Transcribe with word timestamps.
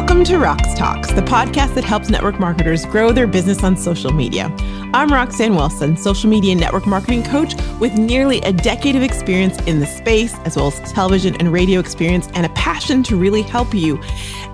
Welcome 0.00 0.22
to 0.26 0.34
Rox 0.34 0.76
Talks, 0.76 1.10
the 1.10 1.22
podcast 1.22 1.74
that 1.74 1.82
helps 1.82 2.08
network 2.08 2.38
marketers 2.38 2.86
grow 2.86 3.10
their 3.10 3.26
business 3.26 3.64
on 3.64 3.76
social 3.76 4.12
media. 4.12 4.46
I'm 4.94 5.12
Roxanne 5.12 5.56
Wilson, 5.56 5.96
social 5.96 6.30
media 6.30 6.54
network 6.54 6.86
marketing 6.86 7.24
coach 7.24 7.54
with 7.80 7.98
nearly 7.98 8.38
a 8.42 8.52
decade 8.52 8.94
of 8.94 9.02
experience 9.02 9.58
in 9.62 9.80
the 9.80 9.86
space, 9.86 10.34
as 10.44 10.54
well 10.54 10.68
as 10.68 10.92
television 10.92 11.34
and 11.40 11.52
radio 11.52 11.80
experience, 11.80 12.28
and 12.34 12.46
a 12.46 12.48
passion 12.50 13.02
to 13.02 13.16
really 13.16 13.42
help 13.42 13.74
you 13.74 14.00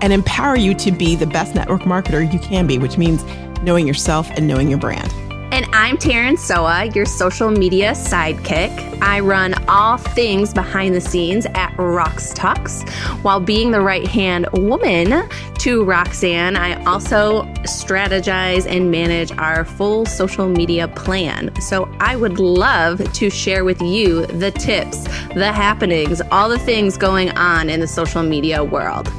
and 0.01 0.11
empower 0.11 0.55
you 0.57 0.73
to 0.73 0.91
be 0.91 1.15
the 1.15 1.27
best 1.27 1.53
network 1.53 1.81
marketer 1.81 2.33
you 2.33 2.39
can 2.39 2.65
be, 2.65 2.79
which 2.79 2.97
means 2.97 3.23
knowing 3.61 3.85
yourself 3.85 4.27
and 4.31 4.47
knowing 4.47 4.67
your 4.67 4.79
brand. 4.79 5.13
And 5.55 5.73
I'm 5.73 5.95
Taryn 5.95 6.37
Soa, 6.37 6.87
your 6.87 7.05
social 7.05 7.49
media 7.49 7.91
sidekick. 7.91 9.01
I 9.01 9.21
run 9.21 9.53
all 9.69 9.95
things 9.95 10.53
behind 10.53 10.93
the 10.93 10.99
scenes 10.99 11.45
at 11.45 11.71
Rox 11.77 12.35
Talks. 12.35 12.83
While 13.21 13.39
being 13.39 13.71
the 13.71 13.79
right 13.79 14.05
hand 14.05 14.47
woman 14.51 15.29
to 15.59 15.85
Roxanne, 15.85 16.57
I 16.57 16.83
also 16.83 17.43
strategize 17.63 18.67
and 18.67 18.91
manage 18.91 19.31
our 19.37 19.63
full 19.63 20.05
social 20.05 20.49
media 20.49 20.89
plan. 20.89 21.49
So 21.61 21.89
I 22.01 22.17
would 22.17 22.37
love 22.37 23.13
to 23.13 23.29
share 23.29 23.63
with 23.63 23.81
you 23.81 24.25
the 24.25 24.51
tips, 24.51 25.05
the 25.35 25.53
happenings, 25.53 26.21
all 26.33 26.49
the 26.49 26.59
things 26.59 26.97
going 26.97 27.29
on 27.37 27.69
in 27.69 27.79
the 27.79 27.87
social 27.87 28.23
media 28.23 28.61
world. 28.61 29.09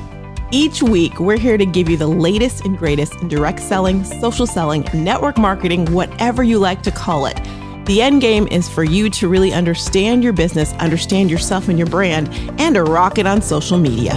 Each 0.52 0.80
week, 0.80 1.18
we're 1.18 1.38
here 1.38 1.58
to 1.58 1.66
give 1.66 1.88
you 1.88 1.96
the 1.96 2.06
latest 2.06 2.64
and 2.64 2.78
greatest 2.78 3.16
in 3.16 3.26
direct 3.26 3.58
selling, 3.58 4.04
social 4.04 4.46
selling, 4.46 4.88
network 4.94 5.38
marketing, 5.38 5.86
whatever 5.92 6.44
you 6.44 6.60
like 6.60 6.84
to 6.84 6.92
call 6.92 7.26
it. 7.26 7.36
The 7.86 8.00
end 8.00 8.20
game 8.20 8.46
is 8.46 8.68
for 8.68 8.84
you 8.84 9.10
to 9.10 9.26
really 9.28 9.52
understand 9.52 10.22
your 10.22 10.32
business, 10.32 10.72
understand 10.74 11.32
yourself 11.32 11.68
and 11.68 11.76
your 11.76 11.88
brand, 11.88 12.28
and 12.60 12.76
to 12.76 12.84
rock 12.84 13.18
it 13.18 13.26
on 13.26 13.42
social 13.42 13.76
media. 13.76 14.12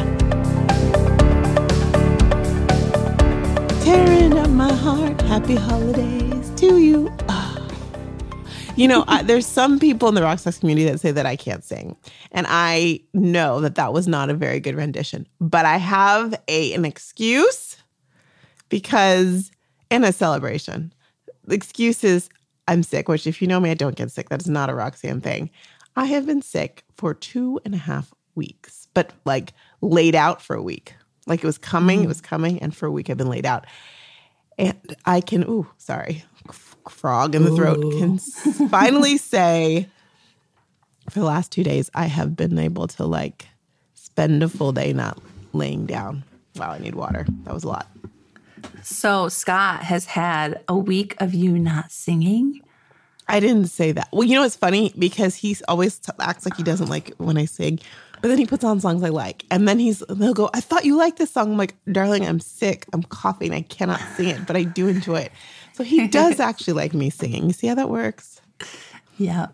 Tearing 3.84 4.38
up 4.38 4.50
my 4.52 4.72
heart, 4.72 5.20
happy 5.22 5.56
holidays 5.56 6.52
to 6.58 6.78
you. 6.78 7.12
You 8.80 8.88
know, 8.88 9.04
I, 9.10 9.24
there's 9.24 9.46
some 9.46 9.78
people 9.78 10.08
in 10.08 10.16
the 10.16 10.22
Rox 10.22 10.46
Talks 10.46 10.60
community 10.60 10.90
that 10.90 11.02
say 11.02 11.12
that 11.12 11.26
I 11.26 11.36
can't 11.36 11.66
sing, 11.66 11.98
and 12.32 12.48
I 12.48 13.02
know 13.14 13.60
that 13.60 13.76
that 13.76 13.92
was 13.92 14.08
not 14.08 14.30
a 14.30 14.34
very 14.34 14.62
good 14.62 14.76
rendition. 14.76 15.28
But 15.42 15.66
I 15.66 15.76
have 15.76 16.34
a 16.48 16.74
an 16.74 16.86
excuse 16.86 17.76
because 18.70 19.52
in 19.92 20.06
a 20.06 20.14
celebration, 20.14 20.94
the 21.44 21.56
excuse 21.56 22.06
is 22.06 22.30
I'm 22.70 22.82
sick. 22.82 23.10
Which, 23.10 23.28
if 23.28 23.42
you 23.42 23.50
know 23.50 23.60
me, 23.60 23.70
I 23.70 23.74
don't 23.74 23.98
get 23.98 24.12
sick. 24.12 24.30
That 24.30 24.40
is 24.42 24.48
not 24.48 24.70
a 24.70 24.74
Roxanne 24.74 25.20
thing. 25.20 25.50
I 25.98 26.06
have 26.06 26.26
been 26.26 26.42
sick 26.42 26.86
for 26.96 27.14
two 27.14 27.60
and 27.66 27.76
a 27.76 27.80
half 27.80 28.14
weeks, 28.36 28.88
but 28.94 29.12
like 29.26 29.52
laid 29.82 30.16
out 30.16 30.42
for 30.42 30.56
a 30.56 30.64
week. 30.64 30.96
Like 31.28 31.44
it 31.44 31.46
was 31.46 31.58
coming, 31.58 32.04
it 32.04 32.06
mm. 32.06 32.08
was 32.08 32.22
coming, 32.22 32.62
and 32.62 32.74
for 32.74 32.86
a 32.86 32.92
week 32.92 33.10
I've 33.10 33.18
been 33.18 33.28
laid 33.28 33.46
out. 33.46 33.66
And 34.58 34.96
I 35.06 35.20
can, 35.20 35.44
ooh, 35.50 35.68
sorry, 35.78 36.24
frog 36.90 37.36
in 37.36 37.44
the 37.44 37.56
throat 37.56 37.80
can 37.98 38.18
finally 38.70 39.18
say 39.34 39.88
for 41.10 41.20
the 41.20 41.26
last 41.26 41.52
two 41.52 41.64
days 41.64 41.90
i 41.96 42.06
have 42.06 42.36
been 42.36 42.58
able 42.60 42.88
to 42.88 43.06
like 43.06 43.48
spend 43.94 44.44
a 44.44 44.50
full 44.50 44.72
day 44.72 44.92
not 44.94 45.18
laying 45.54 45.86
down 45.86 46.24
wow 46.56 46.72
i 46.72 46.80
need 46.80 46.96
water. 46.96 47.26
That 47.44 47.54
was 47.54 47.64
a 47.64 47.68
lot. 47.68 47.88
So 48.84 49.30
Scott 49.30 49.84
has 49.84 50.06
had 50.06 50.62
a 50.68 50.76
week 50.78 51.16
of 51.22 51.34
you 51.34 51.58
not 51.58 51.92
singing. 51.92 52.62
i 53.28 53.40
didn't 53.40 53.68
say 53.68 53.92
that. 53.94 54.10
Well 54.12 54.24
you 54.26 54.36
know 54.36 54.44
it's 54.44 54.56
funny? 54.56 54.94
Because 54.98 55.36
he 55.36 55.56
always 55.68 55.98
t- 56.00 56.12
acts 56.20 56.46
like 56.46 56.58
he 56.58 56.64
doesn't 56.64 56.90
like 56.90 57.14
when 57.18 57.38
i 57.38 57.46
sing 57.46 57.80
but 58.22 58.28
then 58.28 58.38
he 58.38 58.46
puts 58.46 58.66
on 58.66 58.82
songs 58.82 59.02
i 59.02 59.10
like 59.10 59.46
and 59.50 59.66
then 59.68 59.80
he's 59.80 60.00
they'll 60.10 60.34
go 60.34 60.50
i 60.54 60.60
thought 60.60 60.84
you 60.84 60.98
liked 60.98 61.18
this 61.18 61.32
song. 61.32 61.52
I'm 61.52 61.58
like 61.58 61.76
darling 61.92 62.26
i'm 62.28 62.40
sick. 62.42 62.86
I'm 62.92 63.04
coughing. 63.04 63.54
I 63.54 63.62
cannot 63.62 64.02
sing 64.16 64.28
it 64.30 64.46
but 64.46 64.56
i 64.58 64.64
do 64.64 64.88
enjoy 64.88 65.20
it 65.22 65.32
so 65.80 65.84
he 65.86 66.08
does 66.08 66.40
actually 66.50 66.74
like 66.74 66.94
me 66.94 67.10
singing 67.10 67.46
you 67.48 67.54
see 67.54 67.68
how 67.68 67.76
that 67.76 67.90
works 67.90 68.42
Yeah. 69.18 69.48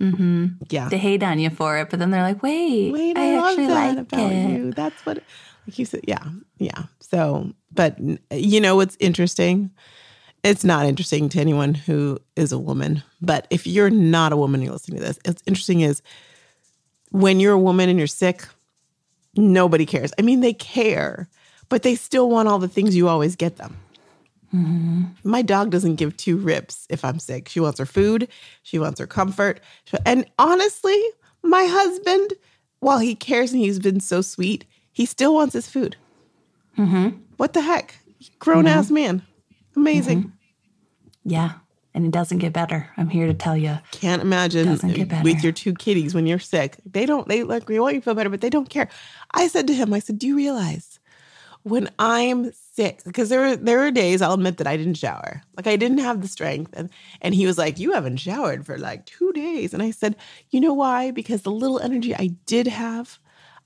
Mm-hmm. 0.00 0.46
yeah 0.70 0.88
They 0.88 0.98
hate 0.98 1.22
on 1.22 1.38
you 1.38 1.50
for 1.50 1.78
it, 1.78 1.90
but 1.90 1.98
then 1.98 2.10
they're 2.10 2.22
like, 2.22 2.42
wait, 2.42 2.92
Wait, 2.92 3.16
I, 3.18 3.34
I, 3.34 3.50
actually 3.50 3.66
like 3.68 3.98
about 3.98 4.32
it. 4.32 4.50
you. 4.50 4.70
That's 4.72 5.04
what, 5.06 5.18
like 5.66 5.78
you 5.78 5.84
said, 5.84 6.00
yeah, 6.08 6.24
yeah. 6.58 6.84
So, 7.00 7.52
but 7.72 7.96
you 8.32 8.60
know 8.60 8.74
what's 8.76 8.96
interesting? 8.98 9.70
It's 10.42 10.64
not 10.64 10.86
interesting 10.86 11.28
to 11.30 11.40
anyone 11.40 11.74
who 11.74 12.18
is 12.34 12.50
a 12.50 12.58
woman. 12.58 13.04
But 13.20 13.46
if 13.50 13.64
you're 13.64 13.90
not 13.90 14.32
a 14.32 14.36
woman, 14.36 14.58
and 14.60 14.64
you're 14.64 14.72
listening 14.72 14.98
to 15.00 15.06
this. 15.06 15.18
It's 15.24 15.42
interesting 15.46 15.82
is 15.82 16.02
when 17.10 17.38
you're 17.38 17.52
a 17.54 17.58
woman 17.68 17.88
and 17.88 17.96
you're 17.98 18.08
sick, 18.08 18.44
nobody 19.36 19.86
cares. 19.86 20.12
I 20.18 20.22
mean, 20.22 20.40
they 20.40 20.52
care, 20.54 21.28
but 21.68 21.82
they 21.84 21.94
still 21.94 22.28
want 22.28 22.48
all 22.48 22.58
the 22.58 22.66
things 22.66 22.96
you 22.96 23.06
always 23.08 23.36
get 23.36 23.56
them. 23.56 23.76
Mm-hmm. 24.54 25.04
My 25.24 25.42
dog 25.42 25.70
doesn't 25.70 25.96
give 25.96 26.16
two 26.16 26.36
rips 26.36 26.86
if 26.90 27.04
I'm 27.04 27.18
sick. 27.18 27.48
She 27.48 27.60
wants 27.60 27.78
her 27.78 27.86
food, 27.86 28.28
she 28.62 28.78
wants 28.78 29.00
her 29.00 29.06
comfort. 29.06 29.60
And 30.04 30.26
honestly, 30.38 31.02
my 31.42 31.64
husband, 31.64 32.34
while 32.80 32.98
he 32.98 33.14
cares 33.14 33.52
and 33.52 33.60
he's 33.60 33.78
been 33.78 34.00
so 34.00 34.20
sweet, 34.20 34.64
he 34.92 35.06
still 35.06 35.34
wants 35.34 35.54
his 35.54 35.68
food. 35.68 35.96
Mm-hmm. 36.78 37.18
What 37.36 37.54
the 37.54 37.62
heck? 37.62 37.96
Grown 38.38 38.66
ass 38.66 38.86
mm-hmm. 38.86 38.94
man. 38.94 39.22
Amazing. 39.74 40.32
Yeah. 41.24 41.52
And 41.94 42.06
it 42.06 42.10
doesn't 42.10 42.38
get 42.38 42.52
better. 42.52 42.88
I'm 42.96 43.10
here 43.10 43.26
to 43.26 43.34
tell 43.34 43.56
you. 43.56 43.78
Can't 43.90 44.22
imagine 44.22 44.66
Doesn't 44.66 44.94
get 44.94 45.08
better. 45.08 45.22
with 45.22 45.42
your 45.42 45.52
two 45.52 45.74
kitties 45.74 46.14
when 46.14 46.26
you're 46.26 46.38
sick. 46.38 46.76
They 46.90 47.04
don't, 47.04 47.28
they 47.28 47.42
like, 47.42 47.66
they 47.66 47.80
want 47.80 47.94
you 47.94 48.00
to 48.00 48.04
feel 48.04 48.14
better, 48.14 48.30
but 48.30 48.40
they 48.40 48.48
don't 48.48 48.70
care. 48.70 48.88
I 49.32 49.46
said 49.48 49.66
to 49.66 49.74
him, 49.74 49.92
I 49.92 49.98
said, 49.98 50.18
Do 50.18 50.26
you 50.26 50.36
realize 50.36 51.00
when 51.64 51.90
I'm 51.98 52.52
sick, 52.72 53.02
because 53.04 53.28
there 53.28 53.40
were 53.40 53.56
there 53.56 53.78
were 53.78 53.90
days 53.90 54.22
I'll 54.22 54.34
admit 54.34 54.56
that 54.58 54.66
I 54.66 54.76
didn't 54.76 54.94
shower. 54.94 55.42
Like 55.56 55.66
I 55.66 55.76
didn't 55.76 55.98
have 55.98 56.22
the 56.22 56.28
strength. 56.28 56.72
And 56.74 56.90
and 57.20 57.34
he 57.34 57.46
was 57.46 57.58
like, 57.58 57.78
You 57.78 57.92
haven't 57.92 58.16
showered 58.16 58.66
for 58.66 58.78
like 58.78 59.06
two 59.06 59.32
days. 59.32 59.72
And 59.74 59.82
I 59.82 59.90
said, 59.90 60.16
You 60.50 60.60
know 60.60 60.74
why? 60.74 61.10
Because 61.10 61.42
the 61.42 61.50
little 61.50 61.78
energy 61.78 62.14
I 62.14 62.30
did 62.46 62.66
have, 62.66 63.18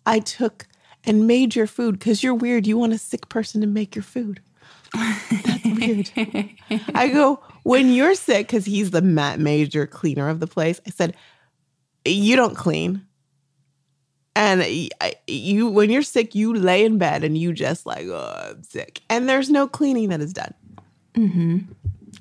I 0.05 0.19
took 0.19 0.67
and 1.05 1.27
made 1.27 1.55
your 1.55 1.67
food 1.67 1.99
because 1.99 2.23
you're 2.23 2.35
weird. 2.35 2.67
You 2.67 2.77
want 2.77 2.93
a 2.93 2.99
sick 2.99 3.29
person 3.29 3.61
to 3.61 3.67
make 3.67 3.95
your 3.95 4.03
food. 4.03 4.41
That's 4.95 5.65
weird. 5.65 6.11
I 6.95 7.09
go, 7.09 7.43
when 7.63 7.93
you're 7.93 8.15
sick, 8.15 8.49
because 8.49 8.65
he's 8.65 8.91
the 8.91 9.03
ma- 9.03 9.37
major 9.37 9.87
cleaner 9.87 10.29
of 10.29 10.41
the 10.41 10.47
place, 10.47 10.81
I 10.87 10.91
said, 10.91 11.15
You 12.05 12.37
don't 12.37 12.57
clean. 12.57 13.07
And 14.37 14.91
you, 15.27 15.67
when 15.71 15.89
you're 15.89 16.03
sick, 16.03 16.35
you 16.35 16.53
lay 16.53 16.85
in 16.85 16.99
bed 16.99 17.25
and 17.25 17.39
you 17.39 17.55
just 17.55 17.87
like, 17.87 18.07
oh, 18.07 18.51
I'm 18.51 18.63
sick. 18.63 19.01
And 19.09 19.27
there's 19.27 19.49
no 19.49 19.67
cleaning 19.67 20.11
that 20.11 20.21
is 20.21 20.35
done. 20.35 20.53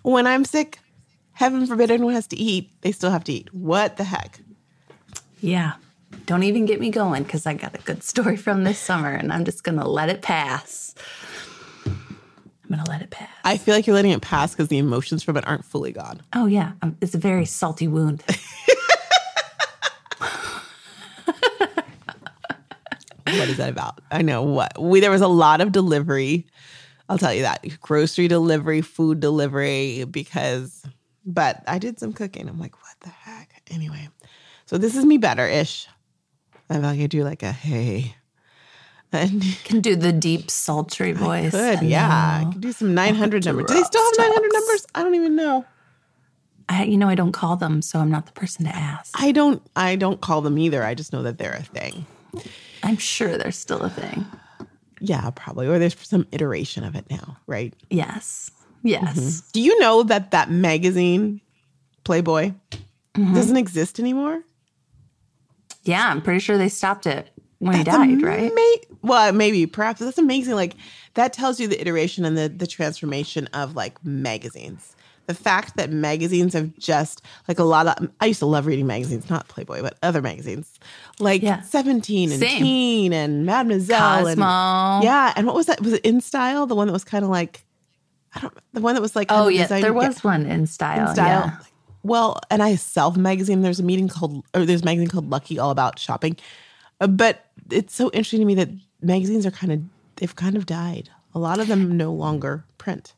When 0.01 0.25
I'm 0.25 0.45
sick, 0.45 0.79
heaven 1.33 1.67
forbid 1.67 1.91
anyone 1.91 2.13
has 2.13 2.27
to 2.27 2.37
eat, 2.37 2.71
they 2.81 2.93
still 2.93 3.11
have 3.11 3.25
to 3.25 3.33
eat. 3.33 3.53
What 3.53 3.97
the 3.97 4.05
heck? 4.05 4.39
Yeah. 5.41 5.73
Don't 6.25 6.43
even 6.43 6.65
get 6.65 6.79
me 6.79 6.89
going 6.89 7.23
because 7.23 7.45
I 7.45 7.53
got 7.53 7.75
a 7.75 7.81
good 7.81 8.01
story 8.01 8.37
from 8.37 8.63
this 8.63 8.79
summer 8.79 9.11
and 9.11 9.33
I'm 9.33 9.43
just 9.43 9.65
going 9.65 9.77
to 9.77 9.85
let 9.85 10.07
it 10.07 10.21
pass. 10.21 10.95
I'm 11.85 12.69
going 12.69 12.83
to 12.83 12.89
let 12.89 13.01
it 13.01 13.11
pass. 13.11 13.29
I 13.43 13.57
feel 13.57 13.75
like 13.75 13.85
you're 13.87 13.95
letting 13.95 14.11
it 14.11 14.21
pass 14.21 14.53
because 14.53 14.69
the 14.69 14.77
emotions 14.77 15.21
from 15.21 15.35
it 15.35 15.45
aren't 15.45 15.65
fully 15.65 15.91
gone. 15.91 16.21
Oh, 16.31 16.45
yeah. 16.45 16.71
Um, 16.81 16.95
It's 17.01 17.13
a 17.13 17.17
very 17.19 17.45
salty 17.45 17.89
wound. 17.89 18.23
what 23.37 23.49
is 23.49 23.57
that 23.57 23.69
about? 23.69 24.01
I 24.11 24.21
know 24.21 24.43
what 24.43 24.79
we 24.81 24.99
there 24.99 25.11
was 25.11 25.21
a 25.21 25.27
lot 25.27 25.61
of 25.61 25.71
delivery. 25.71 26.45
I'll 27.07 27.17
tell 27.17 27.33
you 27.33 27.43
that 27.43 27.63
grocery 27.81 28.27
delivery, 28.27 28.81
food 28.81 29.19
delivery, 29.19 30.05
because 30.05 30.83
but 31.25 31.63
I 31.67 31.79
did 31.79 31.99
some 31.99 32.13
cooking. 32.13 32.47
I'm 32.47 32.59
like, 32.59 32.75
what 32.75 32.95
the 33.01 33.09
heck? 33.09 33.61
Anyway, 33.71 34.09
so 34.65 34.77
this 34.77 34.95
is 34.95 35.05
me 35.05 35.17
better 35.17 35.47
ish. 35.47 35.87
I 36.69 36.77
like 36.77 36.99
I 36.99 37.07
do 37.07 37.23
like 37.23 37.43
a 37.43 37.51
hey, 37.51 38.15
and 39.11 39.43
Can 39.63 39.81
do 39.81 39.95
the 39.95 40.11
deep, 40.11 40.49
sultry 40.49 41.11
voice. 41.11 41.51
good, 41.51 41.81
yeah, 41.83 42.43
I 42.45 42.51
could 42.51 42.61
do 42.61 42.71
some 42.71 42.93
900 42.93 43.45
numbers. 43.45 43.65
Do 43.67 43.73
they 43.73 43.83
still 43.83 44.03
have 44.03 44.13
900 44.17 44.49
Rox 44.49 44.53
numbers? 44.53 44.87
I 44.95 45.03
don't 45.03 45.15
even 45.15 45.35
know. 45.35 45.65
I, 46.67 46.85
you 46.85 46.97
know, 46.97 47.07
I 47.07 47.15
don't 47.15 47.31
call 47.31 47.55
them, 47.55 47.83
so 47.83 47.99
I'm 47.99 48.09
not 48.09 48.25
the 48.25 48.31
person 48.31 48.65
to 48.65 48.75
ask. 48.75 49.13
I 49.21 49.31
don't. 49.31 49.61
I 49.75 49.95
don't 49.95 50.19
call 50.19 50.41
them 50.41 50.57
either. 50.57 50.83
I 50.83 50.95
just 50.95 51.13
know 51.13 51.21
that 51.23 51.37
they're 51.37 51.53
a 51.53 51.61
thing. 51.61 52.05
I'm 52.85 52.97
sure 52.97 53.37
there's 53.37 53.57
still 53.57 53.81
a 53.81 53.89
thing. 53.89 54.25
Yeah, 55.01 55.29
probably. 55.31 55.67
Or 55.67 55.79
there's 55.79 55.97
some 55.99 56.27
iteration 56.31 56.83
of 56.83 56.95
it 56.95 57.09
now, 57.09 57.37
right? 57.47 57.73
Yes. 57.89 58.51
Yes. 58.83 59.17
Mm-hmm. 59.17 59.49
Do 59.53 59.61
you 59.61 59.79
know 59.79 60.03
that 60.03 60.31
that 60.31 60.51
magazine, 60.51 61.41
Playboy, 62.03 62.53
mm-hmm. 63.15 63.33
doesn't 63.33 63.57
exist 63.57 63.99
anymore? 63.99 64.43
Yeah, 65.83 66.07
I'm 66.09 66.21
pretty 66.21 66.39
sure 66.39 66.57
they 66.57 66.69
stopped 66.69 67.05
it 67.05 67.29
when 67.59 67.75
he 67.75 67.83
died, 67.83 68.21
right? 68.21 68.51
Ama- 68.51 68.97
well, 69.01 69.33
maybe, 69.33 69.65
perhaps. 69.65 69.99
That's 69.99 70.17
amazing. 70.17 70.55
Like 70.55 70.75
that 71.15 71.33
tells 71.33 71.59
you 71.59 71.67
the 71.67 71.79
iteration 71.79 72.25
and 72.25 72.37
the 72.37 72.49
the 72.49 72.67
transformation 72.67 73.47
of 73.53 73.75
like 73.75 74.03
magazines. 74.03 74.94
The 75.27 75.33
fact 75.33 75.77
that 75.77 75.89
magazines 75.89 76.53
have 76.53 76.75
just 76.77 77.21
like 77.47 77.59
a 77.59 77.63
lot 77.63 77.87
of 77.87 78.09
I 78.19 78.27
used 78.27 78.39
to 78.39 78.45
love 78.45 78.65
reading 78.65 78.87
magazines, 78.87 79.29
not 79.29 79.47
Playboy, 79.47 79.81
but 79.81 79.97
other 80.03 80.21
magazines. 80.21 80.79
Like 81.19 81.41
Yeah. 81.41 81.61
17 81.61 82.31
and 82.31 82.39
Same. 82.39 82.61
Teen 82.61 83.13
and 83.13 83.45
Mademoiselle 83.45 84.27
and 84.27 84.39
Yeah, 84.39 85.33
and 85.35 85.47
what 85.47 85.55
was 85.55 85.65
that? 85.67 85.81
Was 85.81 85.93
it 85.93 86.05
In 86.05 86.21
Style? 86.21 86.65
The 86.67 86.75
one 86.75 86.87
that 86.87 86.93
was 86.93 87.03
kind 87.03 87.23
of 87.23 87.31
like 87.31 87.65
I 88.33 88.41
don't 88.41 88.53
the 88.73 88.81
one 88.81 88.95
that 88.95 89.01
was 89.01 89.15
like 89.15 89.27
Oh 89.29 89.47
yeah, 89.47 89.67
there 89.67 89.93
was 89.93 90.23
one 90.23 90.45
in 90.45 90.67
style. 90.67 91.07
In 91.07 91.13
Style. 91.15 91.25
Yeah. 91.47 91.57
Well, 92.03 92.39
and 92.51 92.61
I 92.61 92.75
self 92.75 93.17
magazine. 93.17 93.61
There's 93.61 93.79
a 93.79 93.83
meeting 93.83 94.07
called 94.07 94.43
or 94.53 94.65
there's 94.65 94.81
a 94.81 94.85
magazine 94.85 95.07
called 95.07 95.29
Lucky 95.29 95.57
all 95.57 95.71
about 95.71 95.97
shopping. 95.97 96.37
Uh, 97.01 97.07
but 97.07 97.45
it's 97.71 97.95
so 97.95 98.07
interesting 98.11 98.39
to 98.41 98.45
me 98.45 98.55
that 98.55 98.69
magazines 99.01 99.45
are 99.45 99.51
kind 99.51 99.71
of 99.71 99.81
they've 100.17 100.35
kind 100.35 100.55
of 100.55 100.65
died. 100.65 101.09
A 101.33 101.39
lot 101.39 101.59
of 101.59 101.67
them 101.67 101.97
no 101.97 102.13
longer 102.13 102.63
print. 102.77 103.13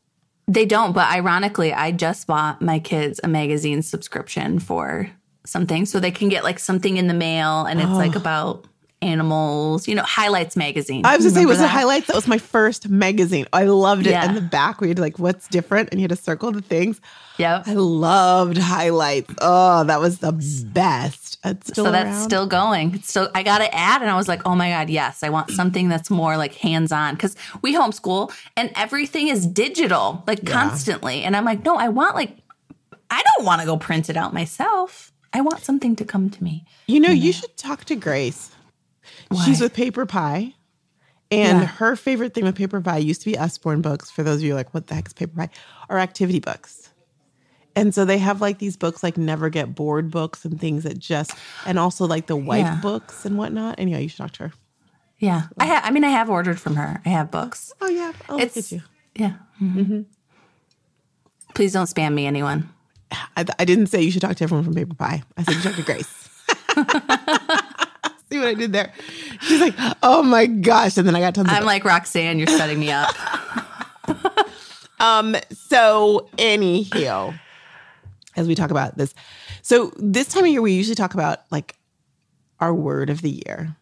They 0.48 0.64
don't, 0.64 0.92
but 0.92 1.10
ironically, 1.10 1.74
I 1.74 1.92
just 1.92 2.26
bought 2.26 2.62
my 2.62 2.78
kids 2.78 3.20
a 3.22 3.28
magazine 3.28 3.82
subscription 3.82 4.58
for 4.58 5.10
something 5.44 5.86
so 5.86 6.00
they 6.00 6.10
can 6.10 6.28
get 6.28 6.42
like 6.42 6.58
something 6.58 6.96
in 6.96 7.06
the 7.06 7.14
mail 7.14 7.64
and 7.64 7.80
it's 7.80 7.90
like 7.90 8.14
about 8.14 8.66
animals, 9.00 9.86
you 9.86 9.94
know, 9.94 10.02
highlights 10.02 10.56
magazine. 10.56 11.06
I 11.06 11.16
was 11.16 11.24
gonna 11.24 11.34
say, 11.34 11.40
Remember 11.40 11.48
was 11.50 11.58
it 11.58 11.62
that? 11.62 11.68
highlights? 11.68 12.06
That 12.08 12.16
was 12.16 12.26
my 12.26 12.38
first 12.38 12.88
magazine. 12.88 13.46
I 13.52 13.64
loved 13.64 14.06
it. 14.06 14.10
Yeah. 14.10 14.24
And 14.26 14.36
the 14.36 14.40
back, 14.40 14.80
we 14.80 14.88
had 14.88 14.98
like, 14.98 15.18
what's 15.18 15.46
different? 15.48 15.90
And 15.92 16.00
you 16.00 16.04
had 16.04 16.10
to 16.10 16.16
circle 16.16 16.50
the 16.52 16.60
things. 16.62 17.00
Yep. 17.38 17.68
I 17.68 17.74
loved 17.74 18.58
highlights. 18.58 19.32
Oh, 19.40 19.84
that 19.84 20.00
was 20.00 20.18
the 20.18 20.32
best. 20.72 21.38
So 21.74 21.90
that's 21.90 22.08
around. 22.10 22.24
still 22.24 22.46
going. 22.46 23.00
So 23.02 23.30
I 23.34 23.44
got 23.44 23.60
an 23.60 23.68
ad 23.72 24.02
and 24.02 24.10
I 24.10 24.16
was 24.16 24.26
like, 24.26 24.42
"Oh 24.44 24.56
my 24.56 24.70
god, 24.70 24.90
yes. 24.90 25.22
I 25.22 25.28
want 25.28 25.52
something 25.52 25.88
that's 25.88 26.10
more 26.10 26.36
like 26.36 26.54
hands-on 26.54 27.16
cuz 27.16 27.36
we 27.62 27.74
homeschool 27.76 28.32
and 28.56 28.72
everything 28.74 29.28
is 29.28 29.46
digital, 29.46 30.24
like 30.26 30.44
constantly." 30.44 31.22
And 31.22 31.36
I'm 31.36 31.44
like, 31.44 31.64
"No, 31.64 31.76
I 31.76 31.88
want 31.88 32.16
like 32.16 32.38
I 33.10 33.22
don't 33.22 33.46
want 33.46 33.60
to 33.60 33.66
go 33.66 33.76
print 33.76 34.10
it 34.10 34.16
out 34.16 34.34
myself. 34.34 35.12
I 35.32 35.40
want 35.40 35.62
something 35.64 35.94
to 35.96 36.04
come 36.04 36.28
to 36.30 36.42
me." 36.42 36.64
You 36.88 36.98
know, 36.98 37.10
you 37.10 37.32
should 37.32 37.56
talk 37.56 37.84
to 37.84 37.94
Grace. 37.94 38.50
She's 39.44 39.60
with 39.60 39.74
Paper 39.74 40.06
Pie. 40.06 40.54
And 41.30 41.60
Yeah. 41.60 41.66
her 41.66 41.94
favorite 41.96 42.32
thing 42.34 42.44
with 42.44 42.56
Paper 42.56 42.80
Pie 42.80 42.98
used 42.98 43.20
to 43.22 43.30
be 43.30 43.36
Usborne 43.36 43.82
books. 43.82 44.10
For 44.10 44.22
those 44.22 44.36
of 44.38 44.44
you 44.44 44.54
like, 44.54 44.72
what 44.72 44.86
the 44.86 44.94
heck 44.94 45.06
is 45.08 45.12
Paper 45.12 45.32
Pie? 45.36 45.50
Or 45.90 45.98
activity 45.98 46.40
books. 46.40 46.88
And 47.76 47.94
so 47.94 48.04
they 48.06 48.16
have 48.18 48.40
like 48.40 48.58
these 48.58 48.76
books, 48.78 49.02
like 49.02 49.16
Never 49.18 49.50
Get 49.50 49.74
Bored 49.74 50.10
books 50.10 50.44
and 50.44 50.58
things 50.58 50.84
that 50.84 50.98
just, 50.98 51.32
and 51.66 51.78
also 51.78 52.06
like 52.06 52.26
the 52.26 52.36
white 52.36 52.60
Yeah. 52.60 52.76
books 52.80 53.24
and 53.26 53.36
whatnot. 53.36 53.74
And 53.78 53.90
yeah, 53.90 53.98
you 53.98 54.08
should 54.08 54.18
talk 54.18 54.32
to 54.32 54.44
her. 54.44 54.52
Yeah. 55.18 55.42
I 55.58 55.66
ha- 55.66 55.82
I 55.84 55.90
mean, 55.90 56.02
I 56.04 56.08
have 56.08 56.30
ordered 56.30 56.58
from 56.58 56.76
her. 56.76 57.02
I 57.04 57.10
have 57.10 57.30
books. 57.30 57.72
Oh, 57.80 57.88
yeah. 57.88 58.12
I'll 58.28 58.38
It's 58.40 58.72
you. 58.72 58.82
yeah. 59.14 59.34
Mhm. 59.60 60.06
Please 61.54 61.72
don't 61.74 61.86
spam 61.86 62.14
me, 62.14 62.26
anyone. 62.26 62.70
I, 63.36 63.44
I 63.58 63.64
didn't 63.64 63.86
say 63.88 64.00
you 64.02 64.10
should 64.10 64.22
talk 64.22 64.36
to 64.36 64.44
everyone 64.44 64.64
from 64.64 64.74
Paper 64.74 64.94
Pie. 64.94 65.22
I 65.36 65.42
said 65.42 65.54
you 65.54 65.60
should 65.60 65.74
talk 65.74 65.76
to 65.76 65.82
Grace. 65.82 67.64
See 68.32 68.38
what 68.38 68.48
I 68.48 68.54
did 68.54 68.72
there? 68.72 68.92
She's 69.40 69.60
like, 69.60 69.74
oh 70.02 70.22
my 70.22 70.46
gosh. 70.46 70.96
And 70.96 71.06
then 71.06 71.16
I 71.16 71.20
got 71.20 71.34
tons 71.34 71.48
of 71.48 71.54
I'm 71.54 71.64
like 71.64 71.84
Roxanne. 71.84 72.38
You're 72.38 72.48
setting 72.48 72.78
me 72.78 72.90
up. 72.90 73.14
Um, 75.00 75.36
so 75.52 76.28
anywho, 76.38 77.38
as 78.36 78.48
we 78.48 78.54
talk 78.54 78.70
about 78.70 78.96
this, 78.96 79.14
so 79.62 79.92
this 79.96 80.28
time 80.28 80.44
of 80.44 80.50
year 80.50 80.62
we 80.62 80.72
usually 80.72 80.94
talk 80.94 81.14
about 81.14 81.40
like 81.50 81.76
our 82.60 82.74
word 82.74 83.10
of 83.10 83.22
the 83.22 83.30
year. 83.30 83.76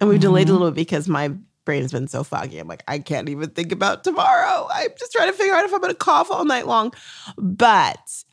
And 0.00 0.08
we've 0.08 0.20
delayed 0.20 0.48
a 0.48 0.52
little 0.52 0.70
bit 0.70 0.76
because 0.76 1.08
my 1.08 1.28
brain 1.64 1.82
has 1.82 1.92
been 1.92 2.08
so 2.08 2.24
foggy. 2.24 2.58
I'm 2.58 2.68
like, 2.68 2.82
I 2.88 2.98
can't 2.98 3.28
even 3.28 3.50
think 3.50 3.70
about 3.70 4.02
tomorrow. 4.02 4.66
I'm 4.72 4.90
just 4.98 5.12
trying 5.12 5.28
to 5.30 5.32
figure 5.36 5.54
out 5.54 5.64
if 5.64 5.72
I'm 5.72 5.80
gonna 5.80 5.94
cough 5.94 6.30
all 6.30 6.44
night 6.44 6.66
long. 6.66 6.92
But 7.36 8.24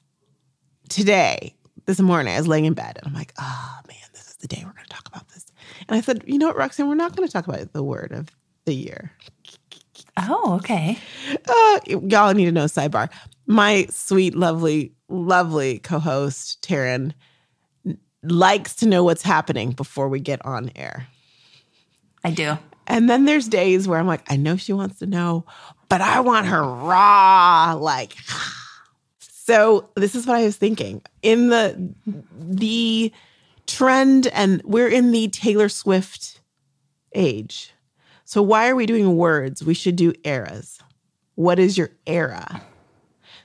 today, 0.89 1.55
this 1.85 1.99
morning, 1.99 2.33
I 2.33 2.37
was 2.37 2.47
laying 2.47 2.65
in 2.65 2.73
bed 2.73 2.97
and 2.97 3.07
I'm 3.07 3.13
like, 3.13 3.33
oh 3.39 3.79
man, 3.87 3.97
this 4.13 4.27
is 4.27 4.35
the 4.37 4.47
day 4.47 4.63
we're 4.65 4.73
gonna 4.73 4.87
talk 4.89 5.07
about 5.07 5.27
this. 5.29 5.45
And 5.87 5.97
I 5.97 6.01
said, 6.01 6.23
you 6.25 6.37
know 6.37 6.47
what, 6.47 6.57
Roxanne, 6.57 6.87
we're 6.87 6.95
not 6.95 7.15
gonna 7.15 7.27
talk 7.27 7.47
about 7.47 7.73
the 7.73 7.83
word 7.83 8.11
of 8.11 8.29
the 8.65 8.73
year. 8.73 9.11
Oh, 10.17 10.55
okay. 10.55 10.97
Uh, 11.47 11.79
y'all 11.85 12.33
need 12.33 12.45
to 12.45 12.51
know 12.51 12.65
sidebar. 12.65 13.09
My 13.45 13.87
sweet, 13.89 14.35
lovely, 14.35 14.93
lovely 15.09 15.79
co-host 15.79 16.61
Taryn 16.61 17.13
likes 18.23 18.75
to 18.77 18.87
know 18.87 19.03
what's 19.03 19.21
happening 19.23 19.71
before 19.71 20.09
we 20.09 20.19
get 20.19 20.43
on 20.45 20.71
air. 20.75 21.07
I 22.23 22.31
do. 22.31 22.57
And 22.87 23.09
then 23.09 23.25
there's 23.25 23.47
days 23.47 23.87
where 23.87 23.99
I'm 23.99 24.07
like, 24.07 24.29
I 24.31 24.37
know 24.37 24.57
she 24.57 24.73
wants 24.73 24.99
to 24.99 25.05
know, 25.05 25.45
but 25.89 26.01
I 26.01 26.19
want 26.21 26.47
her 26.47 26.63
raw, 26.63 27.77
like. 27.79 28.15
So 29.49 29.91
this 29.95 30.13
is 30.13 30.27
what 30.27 30.35
I 30.35 30.43
was 30.43 30.57
thinking 30.57 31.01
in 31.21 31.47
the 31.47 31.93
the 32.37 33.13
trend, 33.67 34.27
and 34.27 34.61
we're 34.63 34.87
in 34.87 35.11
the 35.11 35.27
Taylor 35.27 35.69
Swift 35.69 36.39
age. 37.13 37.71
So 38.25 38.41
why 38.41 38.69
are 38.69 38.75
we 38.75 38.85
doing 38.85 39.15
words? 39.15 39.63
We 39.63 39.73
should 39.73 39.95
do 39.95 40.13
eras. 40.23 40.79
What 41.35 41.59
is 41.59 41.77
your 41.77 41.91
era? 42.05 42.61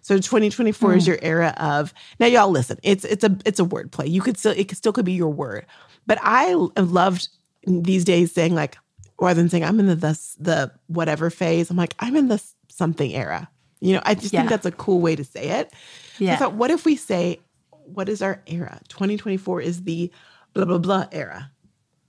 So 0.01 0.17
2024 0.17 0.95
is 0.95 1.05
hmm. 1.05 1.11
your 1.11 1.19
era 1.23 1.55
of 1.57 1.95
now 2.19 2.27
y'all 2.27 2.51
listen. 2.51 2.79
It's 2.83 3.05
it's 3.05 3.23
a 3.23 3.37
it's 3.45 3.61
a 3.61 3.65
word 3.65 3.93
play. 3.93 4.07
You 4.07 4.21
could 4.21 4.37
still 4.37 4.53
it 4.57 4.69
could 4.69 4.79
still 4.79 4.93
could 4.93 5.05
be 5.05 5.13
your 5.13 5.33
word. 5.33 5.67
But 6.07 6.19
I 6.21 6.55
loved 6.77 7.29
these 7.65 8.05
days 8.05 8.33
saying 8.33 8.55
like 8.55 8.77
rather 9.21 9.41
than 9.41 9.49
saying 9.49 9.65
I'm 9.65 9.79
in 9.79 9.87
the 9.87 9.95
the, 9.95 10.19
the 10.41 10.73
whatever 10.89 11.31
phase, 11.31 11.71
I'm 11.71 11.77
like 11.77 11.95
I'm 12.01 12.17
in 12.17 12.29
the 12.29 12.43
something 12.69 13.15
era. 13.15 13.49
You 13.81 13.95
know, 13.95 14.03
I 14.05 14.15
just 14.15 14.31
think 14.31 14.49
that's 14.49 14.67
a 14.67 14.73
cool 14.73 15.01
way 15.01 15.17
to 15.17 15.25
say 15.25 15.49
it. 15.49 15.71
So 15.73 16.25
I 16.25 16.29
Yeah. 16.29 16.37
thought, 16.37 16.55
what 16.55 16.71
if 16.71 16.85
we 16.85 16.95
say, 16.97 17.41
what 17.87 18.09
is 18.09 18.23
our 18.23 18.43
era? 18.47 18.81
2024 18.89 19.61
is 19.61 19.83
the 19.85 20.11
blah 20.55 20.65
blah 20.65 20.79
blah 20.79 21.07
era 21.13 21.51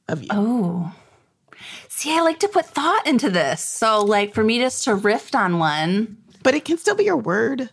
of 0.08 0.22
you. 0.22 0.30
Oh. 0.32 0.94
See, 1.88 2.14
I 2.14 2.22
like 2.22 2.40
to 2.40 2.48
put 2.50 2.66
thought 2.66 3.08
into 3.08 3.30
this. 3.30 3.64
So, 3.64 4.04
like, 4.04 4.34
for 4.34 4.44
me 4.44 4.60
just 4.60 4.84
to 4.86 4.96
riff 4.96 5.34
on 5.34 5.60
one, 5.60 6.18
But 6.44 6.56
it 6.56 6.66
can 6.66 6.78
still 6.78 6.96
be 6.96 7.06
your 7.06 7.16
word. 7.16 7.70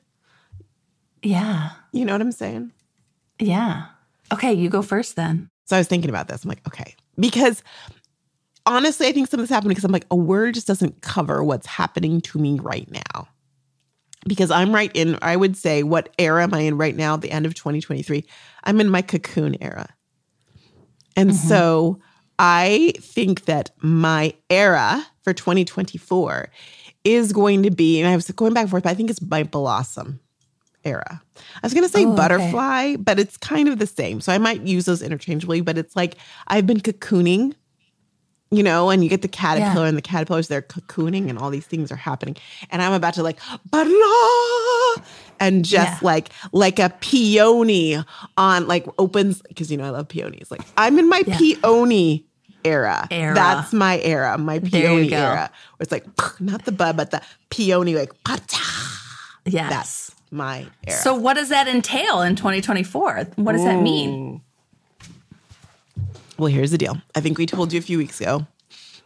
yeah, 1.23 1.70
You 1.93 2.05
know 2.05 2.12
what 2.12 2.20
I'm 2.20 2.32
saying? 2.32 2.73
yeah. 3.38 3.87
Okay, 4.32 4.52
you 4.52 4.69
go 4.69 4.81
first 4.81 5.17
then. 5.17 5.49
So 5.64 5.75
I 5.75 5.81
was 5.81 5.88
thinking 5.88 6.08
about 6.08 6.29
this. 6.29 6.44
I'm 6.44 6.49
like, 6.49 6.64
okay. 6.69 6.94
Because 7.19 7.64
honestly, 8.64 9.08
I 9.08 9.12
think 9.12 9.29
something's 9.29 9.50
happening 9.50 9.70
because 9.70 9.82
I'm 9.85 9.91
like, 9.91 10.06
a 10.08 10.14
word 10.17 10.55
just 10.55 10.69
doesn't 10.69 11.00
cover 11.00 11.43
what's 11.43 11.67
happening 11.67 12.20
to 12.23 12.38
me 12.38 12.61
right 12.61 12.88
now. 12.93 13.26
Because 14.26 14.50
I'm 14.50 14.75
right 14.75 14.90
in, 14.94 15.19
I 15.22 15.37
would 15.37 15.56
say, 15.56 15.82
what 15.82 16.11
era 16.19 16.43
am 16.43 16.52
I 16.52 16.61
in 16.61 16.76
right 16.76 16.94
now? 16.94 17.17
The 17.17 17.31
end 17.31 17.46
of 17.46 17.55
2023. 17.55 18.25
I'm 18.64 18.81
in 18.81 18.90
my 18.90 19.02
cocoon 19.02 19.56
era. 19.62 19.88
And 21.16 21.30
mm-hmm. 21.30 21.49
so 21.49 22.00
I 22.38 22.92
think 23.00 23.47
that 23.47 23.71
my 23.80 24.35
era 24.50 25.06
for 25.23 25.33
2024 25.33 26.50
is 27.04 27.33
going 27.33 27.62
to 27.62 27.71
be, 27.71 28.00
and 28.00 28.09
I 28.09 28.16
was 28.16 28.30
going 28.30 28.52
back 28.52 28.62
and 28.62 28.71
forth, 28.71 28.83
but 28.83 28.90
I 28.90 28.94
think 28.94 29.11
it's 29.11 29.23
my 29.23 29.42
blossom 29.42 30.21
era. 30.85 31.23
I 31.56 31.61
was 31.62 31.75
going 31.75 31.85
to 31.85 31.90
say 31.90 32.04
Oh, 32.04 32.09
okay. 32.09 32.16
butterfly, 32.16 32.97
but 32.97 33.18
it's 33.18 33.37
kind 33.37 33.68
of 33.68 33.78
the 33.78 33.87
same. 33.87 34.21
So 34.21 34.33
I 34.33 34.38
might 34.38 34.62
use 34.62 34.85
those 34.85 35.02
interchangeably, 35.02 35.61
but 35.61 35.78
it's 35.78 35.97
like 35.97 36.16
I've 36.47 36.66
been 36.66 36.80
cocooning, 36.80 37.54
you 38.50 38.62
know, 38.62 38.90
and 38.90 39.02
you 39.04 39.09
get 39.11 39.23
the 39.23 39.28
caterpillar 39.28 39.85
Yeah. 39.85 39.88
and 39.88 39.97
the 39.97 40.02
caterpillars, 40.02 40.49
they're 40.49 40.62
cocooning 40.62 41.28
and 41.30 41.38
all 41.38 41.50
these 41.50 41.66
things 41.66 41.92
are 41.92 41.97
happening. 41.97 42.37
And 42.71 42.83
I'm 42.83 42.92
about 42.92 43.14
to 43.14 43.23
like, 43.23 43.38
blah, 43.71 43.85
and 45.38 45.64
just 45.64 45.92
Yeah. 45.92 45.99
like, 46.02 46.30
like 46.52 46.78
a 46.78 46.90
peony 47.00 48.02
on 48.37 48.66
like 48.66 48.87
opens, 48.99 49.40
because 49.42 49.71
you 49.71 49.76
know, 49.76 49.85
I 49.85 49.90
love 49.90 50.09
peonies. 50.09 50.50
Like 50.50 50.62
I'm 50.76 50.99
in 50.99 51.09
my 51.09 51.23
Yeah. 51.26 51.38
peony 51.38 52.26
era. 52.64 53.07
Era. 53.11 53.35
That's 53.35 53.73
my 53.73 53.99
era, 54.00 54.37
my 54.37 54.59
peony 54.59 55.12
era. 55.14 55.50
Where 55.76 55.85
it's 55.85 55.92
like, 55.92 56.04
not 56.40 56.64
the 56.64 56.73
bud, 56.73 56.97
but 56.97 57.11
the 57.12 57.23
peony, 57.50 57.95
like, 57.95 58.12
Yes. 59.47 59.71
that's 59.71 60.11
my 60.30 60.66
era. 60.87 60.99
So, 60.99 61.14
what 61.14 61.35
does 61.35 61.49
that 61.49 61.66
entail 61.66 62.21
in 62.21 62.37
2024? 62.37 63.26
What 63.37 63.52
does 63.52 63.64
that 63.64 63.80
mean? 63.83 64.42
Well, 66.40 66.50
here's 66.50 66.70
the 66.70 66.78
deal. 66.78 66.97
I 67.14 67.20
think 67.20 67.37
we 67.37 67.44
told 67.44 67.70
you 67.70 67.78
a 67.78 67.82
few 67.82 67.99
weeks 67.99 68.18
ago 68.18 68.47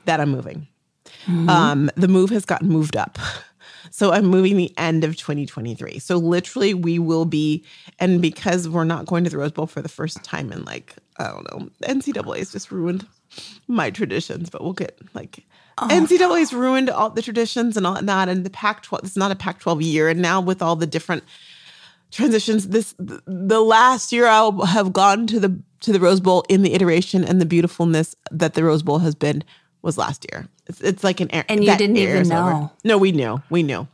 that 0.05 0.21
I'm 0.21 0.31
moving. 0.31 0.69
Um, 1.49 1.91
the 1.97 2.07
move 2.07 2.31
has 2.31 2.45
gotten 2.45 2.69
moved 2.69 2.97
up. 2.97 3.19
So 3.91 4.13
I'm 4.13 4.27
moving 4.27 4.57
the 4.57 4.73
end 4.77 5.05
of 5.05 5.15
2023. 5.15 6.01
So 6.01 6.17
literally 6.17 6.75
we 6.75 6.99
will 6.99 7.25
be, 7.27 7.65
and 8.01 8.21
because 8.21 8.69
we're 8.69 8.83
not 8.83 9.07
going 9.07 9.23
to 9.23 9.31
the 9.31 9.39
Rose 9.39 9.53
Bowl 9.53 9.69
for 9.69 9.83
the 9.83 9.89
first 9.89 10.25
time 10.25 10.51
in 10.51 10.65
like, 10.65 10.97
I 11.19 11.29
don't 11.29 11.49
know, 11.53 11.69
NCAA's 11.85 12.51
just 12.51 12.73
ruined 12.73 13.07
my 13.69 13.91
traditions, 13.91 14.51
but 14.51 14.65
we'll 14.65 14.73
get 14.73 14.99
like 15.15 15.45
NCAA's 15.79 16.53
ruined 16.53 16.91
all 16.91 17.11
the 17.11 17.23
traditions 17.23 17.77
and 17.77 17.87
all 17.87 18.01
that. 18.01 18.29
And 18.29 18.45
the 18.45 18.51
Pac 18.51 18.83
12, 18.83 19.05
it's 19.05 19.17
not 19.17 19.31
a 19.31 19.37
Pac 19.37 19.61
12 19.61 19.83
year. 19.83 20.09
And 20.09 20.21
now 20.21 20.41
with 20.41 20.61
all 20.61 20.75
the 20.75 20.89
different 20.89 21.23
transitions 22.15 22.69
this 22.69 22.95
the 22.99 23.61
last 23.61 24.13
year 24.13 24.27
I'll 24.27 24.65
have 24.65 24.93
gone 24.93 25.27
to 25.29 25.41
the 25.41 25.61
to 25.81 25.93
the 25.93 26.01
Rose 26.01 26.21
Bowl 26.21 26.45
in 26.49 26.63
the 26.63 26.73
iteration 26.75 27.25
and 27.25 27.41
the 27.41 27.47
beautifulness 27.47 28.15
that 28.31 28.55
the 28.55 28.65
Rose 28.65 28.83
Bowl 28.83 29.01
has 29.01 29.15
been 29.15 29.45
was 29.83 29.99
last 29.99 30.25
year. 30.33 30.49
It's, 30.67 30.81
it's 30.81 31.05
like 31.05 31.21
an 31.21 31.29
era. 31.35 31.45
And 31.49 31.63
you 31.63 31.77
didn't 31.77 31.97
even 31.99 32.33
over. 32.33 32.51
know. 32.51 32.73
No, 32.85 32.97
we 32.99 33.13
knew. 33.13 33.43
We 33.51 33.63
knew. 33.63 33.87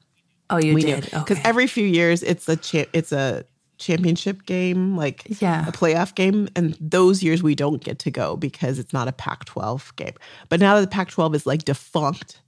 Oh, 0.51 0.59
you 0.59 0.75
we 0.75 0.83
did. 0.83 1.05
because 1.05 1.39
Okay. 1.39 1.43
every 1.45 1.67
few 1.67 1.87
years 1.87 2.23
it's 2.23 2.49
a 2.49 2.57
cha- 2.57 2.87
it's 2.93 3.11
a 3.13 3.45
championship 3.79 4.45
game, 4.47 4.97
like 4.97 5.27
Yeah. 5.41 5.67
a 5.67 5.73
playoff 5.73 6.15
game, 6.15 6.49
and 6.55 6.77
those 6.81 7.23
years 7.23 7.43
we 7.43 7.55
don't 7.55 7.83
get 7.83 7.99
to 8.01 8.11
go 8.11 8.37
because 8.37 8.79
it's 8.79 8.93
not 8.93 9.09
a 9.09 9.13
Pac-12 9.13 9.97
game. 9.97 10.13
But 10.51 10.61
now 10.61 10.75
that 10.75 10.83
the 10.83 10.87
Pac-12 10.89 11.35
is 11.35 11.47
like 11.47 11.65
defunct, 11.65 12.41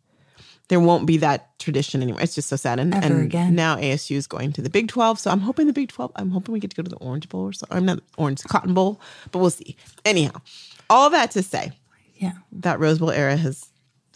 there 0.73 0.81
won't 0.81 1.05
be 1.05 1.19
that 1.19 1.59
tradition 1.59 2.01
anymore. 2.01 2.23
It's 2.23 2.35
just 2.35 2.49
so 2.49 2.57
sad. 2.57 2.81
And, 2.81 2.95
Ever 2.95 3.05
and 3.05 3.25
again. 3.27 3.55
now 3.55 3.77
ASU 3.77 4.17
is 4.17 4.27
going 4.27 4.55
to 4.55 4.63
the 4.63 4.71
Big 4.71 4.89
12, 4.89 5.19
so 5.19 5.31
I'm 5.31 5.41
hoping 5.41 5.67
the 5.67 5.73
Big 5.75 5.91
12. 5.91 6.13
I'm 6.17 6.31
hoping 6.31 6.55
we 6.55 6.61
get 6.61 6.71
to 6.71 6.77
go 6.77 6.83
to 6.83 6.89
the 6.89 6.97
Orange 6.97 7.29
Bowl 7.29 7.43
or 7.43 7.53
something. 7.53 7.77
I'm 7.77 7.85
not 7.85 7.99
Orange 8.17 8.43
Cotton 8.45 8.73
Bowl, 8.73 8.99
but 9.33 9.41
we'll 9.41 9.51
see. 9.51 9.77
Anyhow, 10.07 10.41
all 10.89 11.11
that 11.11 11.31
to 11.33 11.43
say 11.43 11.73
yeah. 12.17 12.33
that 12.53 12.81
Rose 12.81 13.01
Bowl 13.01 13.11
era 13.11 13.37
has 13.37 13.67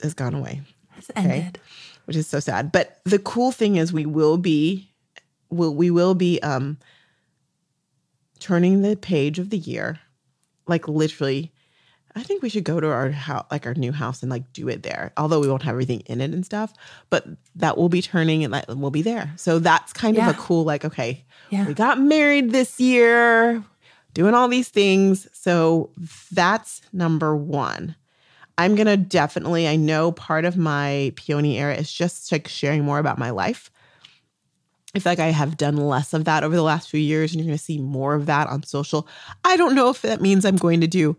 has 0.03 0.15
gone 0.15 0.33
away 0.35 0.63
It's 0.97 1.11
ended. 1.15 1.61
which 2.07 2.17
is 2.17 2.27
so 2.27 2.41
sad. 2.41 2.73
But 2.73 3.01
the 3.05 3.19
cool 3.19 3.53
thing 3.53 3.77
is 3.77 3.93
we 3.93 4.07
will 4.07 4.39
be 4.39 4.89
will 5.51 5.75
we 5.75 5.91
will 5.91 6.15
be 6.15 6.43
um 6.43 6.79
turning 8.41 8.81
the 8.81 8.97
page 8.97 9.39
of 9.39 9.51
the 9.51 9.59
year. 9.59 10.01
Like 10.67 10.89
literally 10.89 11.53
I 12.17 12.23
think 12.23 12.43
we 12.43 12.49
should 12.49 12.65
go 12.65 12.81
to 12.81 12.89
our 12.89 13.11
house 13.11 13.47
like 13.51 13.67
our 13.67 13.75
new 13.75 13.93
house 13.93 14.23
and 14.23 14.31
like 14.31 14.51
do 14.55 14.69
it 14.69 14.83
there. 14.83 15.13
Although 15.19 15.39
we 15.41 15.49
won't 15.49 15.63
have 15.63 15.73
everything 15.73 16.01
in 16.07 16.21
it 16.23 16.33
and 16.33 16.45
stuff, 16.47 16.73
but 17.11 17.27
that 17.57 17.77
will 17.77 17.91
be 17.91 18.01
turning 18.03 18.43
and 18.43 18.51
like 18.51 18.65
we'll 18.69 18.91
be 18.91 19.03
there. 19.03 19.33
So 19.37 19.59
that's 19.59 19.93
kind 19.93 20.17
Yeah. 20.17 20.31
of 20.31 20.37
a 20.37 20.39
cool 20.39 20.65
like 20.65 20.85
okay, 20.85 21.25
Yeah. 21.51 21.67
we 21.67 21.75
got 21.75 22.01
married 22.01 22.53
this 22.53 22.81
year, 22.81 23.63
doing 24.15 24.35
all 24.35 24.49
these 24.49 24.69
things. 24.71 25.29
So 25.35 25.91
that's 26.33 26.81
number 26.93 27.37
1. 27.37 27.95
I'm 28.59 28.75
going 28.75 28.87
to 28.87 28.97
definitely, 28.97 29.69
I 29.69 29.77
know 29.77 30.11
part 30.13 30.47
of 30.47 30.57
my 30.57 31.13
peony 31.17 31.59
era 31.59 31.75
is 31.75 31.93
just 31.93 32.33
like 32.33 32.49
sharing 32.49 32.83
more 32.83 32.99
about 32.99 33.19
my 33.19 33.29
life. 33.29 33.71
I 34.95 34.99
feel 34.99 35.13
like 35.13 35.19
I 35.19 35.27
have 35.27 35.59
done 35.59 35.77
less 35.77 36.15
of 36.15 36.25
that 36.25 36.43
over 36.43 36.57
the 36.57 36.63
last 36.63 36.89
few 36.89 36.99
years, 36.99 37.33
and 37.33 37.41
you're 37.41 37.49
going 37.49 37.59
to 37.59 37.63
see 37.63 37.79
more 37.79 38.15
of 38.15 38.25
that 38.25 38.49
on 38.49 38.63
social. 38.63 39.07
I 39.45 39.59
don't 39.59 39.75
know 39.75 39.91
if 39.91 40.01
that 40.01 40.23
means 40.23 40.47
I'm 40.47 40.57
going 40.57 40.81
to 40.81 40.87
do 40.87 41.19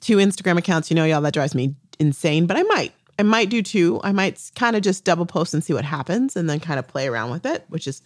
two 0.00 0.16
Instagram 0.16 0.58
accounts. 0.58 0.90
You 0.90 0.94
know, 0.96 1.04
y'all, 1.04 1.20
that 1.22 1.34
drives 1.34 1.54
me 1.54 1.74
insane, 1.98 2.46
but 2.46 2.56
I 2.56 2.62
might. 2.64 2.92
I 3.20 3.24
might 3.24 3.50
do 3.50 3.62
two. 3.62 4.00
I 4.04 4.12
might 4.12 4.40
kind 4.54 4.76
of 4.76 4.82
just 4.82 5.04
double 5.04 5.26
post 5.26 5.52
and 5.52 5.64
see 5.64 5.72
what 5.72 5.84
happens 5.84 6.36
and 6.36 6.48
then 6.48 6.60
kind 6.60 6.78
of 6.78 6.86
play 6.86 7.08
around 7.08 7.30
with 7.30 7.44
it, 7.46 7.64
which 7.68 7.88
is 7.88 8.00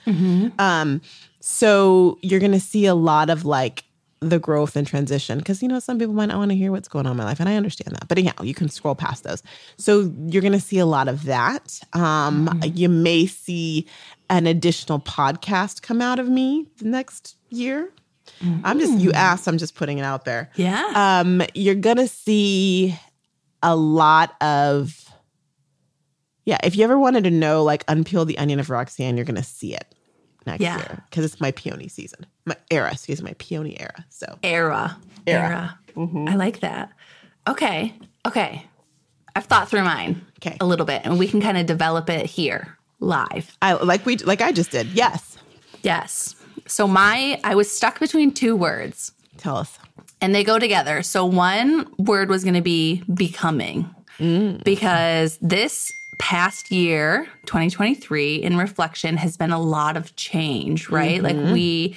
um 0.58 1.02
so 1.40 2.18
you're 2.22 2.40
going 2.40 2.52
to 2.52 2.60
see 2.60 2.86
a 2.86 2.94
lot 2.94 3.28
of 3.28 3.44
like 3.44 3.84
the 4.20 4.38
growth 4.38 4.76
and 4.76 4.86
transition 4.86 5.38
because 5.38 5.60
you 5.62 5.68
know 5.68 5.80
some 5.80 5.98
people 5.98 6.14
might 6.14 6.26
not 6.26 6.38
want 6.38 6.50
to 6.50 6.56
hear 6.56 6.70
what's 6.70 6.86
going 6.88 7.06
on 7.06 7.12
in 7.12 7.16
my 7.18 7.24
life 7.24 7.40
and 7.40 7.48
i 7.48 7.56
understand 7.56 7.92
that 7.96 8.06
but 8.06 8.16
anyhow 8.18 8.40
you 8.44 8.54
can 8.54 8.68
scroll 8.68 8.94
past 8.94 9.24
those 9.24 9.42
so 9.76 10.12
you're 10.28 10.40
going 10.40 10.52
to 10.52 10.60
see 10.60 10.78
a 10.78 10.86
lot 10.86 11.08
of 11.08 11.24
that 11.24 11.80
um, 11.92 12.48
you 12.62 12.88
may 12.88 13.26
see 13.26 13.84
an 14.30 14.46
additional 14.46 15.00
podcast 15.00 15.82
come 15.82 16.00
out 16.00 16.20
of 16.20 16.28
me 16.28 16.68
the 16.76 16.84
next 16.84 17.36
year 17.50 17.90
i'm 18.64 18.78
just 18.78 18.98
you 18.98 19.12
asked 19.12 19.46
i'm 19.48 19.58
just 19.58 19.74
putting 19.74 19.98
it 19.98 20.02
out 20.02 20.24
there 20.24 20.50
Yeah. 20.56 21.20
um, 21.24 21.42
you're 21.54 21.74
gonna 21.74 22.08
see 22.08 22.96
a 23.62 23.74
lot 23.76 24.34
of 24.42 25.08
yeah 26.44 26.58
if 26.64 26.76
you 26.76 26.84
ever 26.84 26.98
wanted 26.98 27.24
to 27.24 27.30
know 27.30 27.62
like 27.64 27.86
unpeel 27.86 28.26
the 28.26 28.38
onion 28.38 28.58
of 28.60 28.70
roxanne 28.70 29.16
you're 29.16 29.24
gonna 29.26 29.42
see 29.42 29.74
it 29.74 29.94
next 30.46 30.60
Yeah. 30.60 30.76
year 30.76 31.04
because 31.10 31.24
it's 31.24 31.40
my 31.40 31.50
peony 31.52 31.88
season 31.88 32.26
my 32.44 32.56
era 32.70 32.90
excuse 32.92 33.22
me 33.22 33.30
my 33.30 33.34
peony 33.38 33.78
era 33.80 34.04
so 34.08 34.38
era. 34.42 34.96
Era. 35.26 35.78
Mm-hmm. 35.96 36.16
Era. 36.26 36.30
I 36.32 36.34
like 36.36 36.60
that. 36.60 36.90
Okay. 37.48 37.94
Okay. 38.26 38.66
I've 39.36 39.44
thought 39.44 39.68
through 39.68 39.84
mine 39.84 40.24
Okay. 40.38 40.56
a 40.60 40.66
little 40.66 40.84
bit 40.86 41.02
and 41.04 41.16
we 41.18 41.28
can 41.28 41.40
kind 41.40 41.56
of 41.58 41.66
develop 41.66 42.10
it 42.10 42.26
here 42.26 42.76
live. 42.98 43.56
i 43.62 43.74
like 43.74 44.04
we 44.04 44.16
like 44.18 44.40
i 44.40 44.50
just 44.52 44.70
did 44.72 44.86
yes 44.88 45.38
Yes. 45.84 46.34
So 46.66 46.86
my 46.86 47.40
I 47.44 47.54
was 47.54 47.70
stuck 47.70 48.00
between 48.00 48.32
two 48.32 48.56
words 48.56 49.12
tell 49.36 49.56
us 49.56 49.78
and 50.22 50.34
they 50.34 50.44
go 50.44 50.58
together. 50.58 51.02
So 51.02 51.26
one 51.26 51.92
word 51.98 52.28
was 52.28 52.44
going 52.44 52.54
to 52.54 52.62
be 52.62 53.02
becoming 53.12 53.92
mm. 54.18 54.62
because 54.64 55.36
this 55.42 55.92
past 56.18 56.70
year, 56.70 57.26
2023, 57.46 58.36
in 58.36 58.56
reflection, 58.56 59.16
has 59.16 59.36
been 59.36 59.50
a 59.50 59.60
lot 59.60 59.96
of 59.96 60.14
change, 60.14 60.88
right? 60.88 61.20
Like 61.20 61.36
mm-hmm. 61.36 61.52
we, 61.52 61.96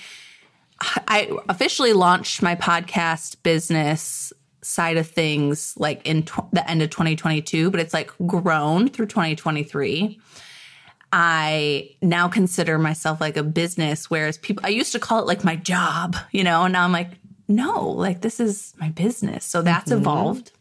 I 1.08 1.30
officially 1.48 1.94
launched 1.94 2.42
my 2.42 2.56
podcast 2.56 3.42
business 3.44 4.34
side 4.64 4.98
of 4.98 5.08
things 5.08 5.76
like 5.78 6.02
in 6.08 6.24
tw- 6.24 6.52
the 6.52 6.68
end 6.68 6.82
of 6.82 6.90
2022, 6.90 7.70
but 7.70 7.80
it's 7.80 7.94
like 7.94 8.12
grown 8.26 8.88
through 8.88 9.06
2023. 9.06 10.20
I 11.12 11.92
now 12.02 12.28
consider 12.28 12.78
myself 12.78 13.22
like 13.22 13.38
a 13.38 13.44
business, 13.44 14.10
whereas 14.10 14.38
people, 14.38 14.66
I 14.66 14.70
used 14.70 14.92
to 14.94 15.00
call 15.00 15.20
it 15.20 15.28
like 15.28 15.44
my 15.44 15.56
job, 15.56 16.18
you 16.32 16.44
know, 16.44 16.64
and 16.64 16.74
now 16.74 16.84
I'm 16.84 16.92
like, 16.92 17.12
no, 17.48 17.90
like 17.90 18.22
this 18.22 18.40
is 18.40 18.74
my 18.80 18.90
business. 18.90 19.46
So 19.46 19.62
that's 19.62 19.92
evolved. 19.92 20.52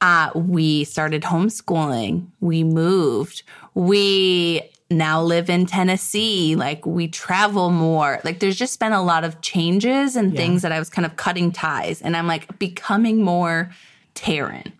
Uh, 0.00 0.30
we 0.34 0.84
started 0.84 1.22
homeschooling. 1.22 2.26
We 2.40 2.64
moved. 2.64 3.42
We 3.74 4.62
now 4.90 5.22
live 5.22 5.50
in 5.50 5.66
Tennessee. 5.66 6.56
Like 6.56 6.84
we 6.86 7.06
travel 7.06 7.70
more. 7.70 8.20
Like 8.24 8.40
there's 8.40 8.56
just 8.56 8.80
been 8.80 8.92
a 8.92 9.02
lot 9.02 9.24
of 9.24 9.40
changes 9.40 10.16
and 10.16 10.34
things 10.34 10.62
that 10.62 10.72
I 10.72 10.78
was 10.78 10.88
kind 10.88 11.06
of 11.06 11.16
cutting 11.16 11.52
ties. 11.52 12.02
And 12.02 12.16
I'm 12.16 12.26
like 12.26 12.58
becoming 12.58 13.22
more 13.22 13.70
Taryn 14.14 14.72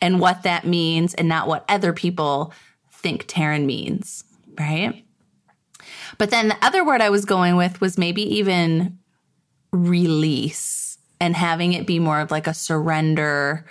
and 0.00 0.20
what 0.20 0.44
that 0.44 0.66
means 0.66 1.12
and 1.14 1.28
not 1.28 1.48
what 1.48 1.64
other 1.68 1.92
people 1.92 2.52
think 2.96 3.26
Taryn 3.26 3.64
means. 3.64 4.24
Right. 4.58 5.04
But 6.18 6.30
then 6.30 6.48
the 6.48 6.56
other 6.64 6.84
word 6.84 7.00
I 7.00 7.10
was 7.10 7.24
going 7.24 7.56
with 7.56 7.80
was 7.80 7.98
maybe 7.98 8.22
even 8.36 8.98
release 9.72 10.98
and 11.20 11.36
having 11.36 11.72
it 11.72 11.86
be 11.86 11.98
more 11.98 12.20
of 12.20 12.30
like 12.30 12.46
a 12.46 12.54
surrender 12.54 13.66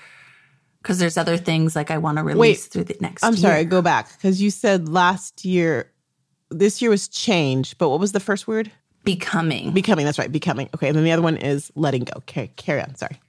because 0.81 0.99
there's 0.99 1.17
other 1.17 1.37
things 1.37 1.75
like 1.75 1.89
I 1.89 1.97
want 1.97 2.17
to 2.17 2.23
release 2.23 2.39
Wait, 2.65 2.71
through 2.71 2.83
the 2.83 2.97
next 2.99 3.23
i'm 3.23 3.33
year. 3.33 3.41
sorry 3.41 3.65
go 3.65 3.81
back 3.81 4.11
because 4.11 4.39
you 4.39 4.51
said 4.51 4.87
last 4.87 5.43
year 5.45 5.91
this 6.51 6.79
year 6.79 6.91
was 6.91 7.07
change 7.07 7.75
but 7.79 7.89
what 7.89 7.99
was 7.99 8.11
the 8.11 8.19
first 8.19 8.47
word 8.47 8.71
becoming. 9.03 9.71
becoming 9.71 10.05
that's 10.05 10.19
right 10.19 10.31
becoming 10.31 10.69
okay 10.75 10.87
and 10.87 10.95
then 10.95 11.03
the 11.03 11.11
other 11.11 11.23
one 11.23 11.37
is 11.37 11.71
letting 11.75 12.03
go 12.03 12.13
okay 12.17 12.51
carry 12.55 12.81
on 12.81 12.93
sorry 12.95 13.19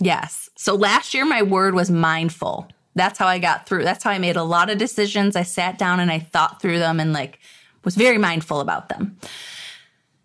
yes. 0.00 0.50
So 0.56 0.74
last 0.74 1.14
year 1.14 1.24
my 1.24 1.42
word 1.42 1.74
was 1.74 1.90
mindful. 1.90 2.68
That's 2.96 3.18
how 3.18 3.26
I 3.26 3.38
got 3.38 3.66
through. 3.68 3.84
That's 3.84 4.02
how 4.02 4.10
I 4.10 4.18
made 4.18 4.36
a 4.36 4.42
lot 4.42 4.70
of 4.70 4.78
decisions. 4.78 5.36
I 5.36 5.42
sat 5.42 5.78
down 5.78 6.00
and 6.00 6.10
I 6.10 6.18
thought 6.18 6.60
through 6.60 6.78
them 6.78 6.98
and 6.98 7.12
like 7.12 7.38
was 7.84 7.94
very 7.94 8.18
mindful 8.18 8.60
about 8.60 8.88
them. 8.88 9.18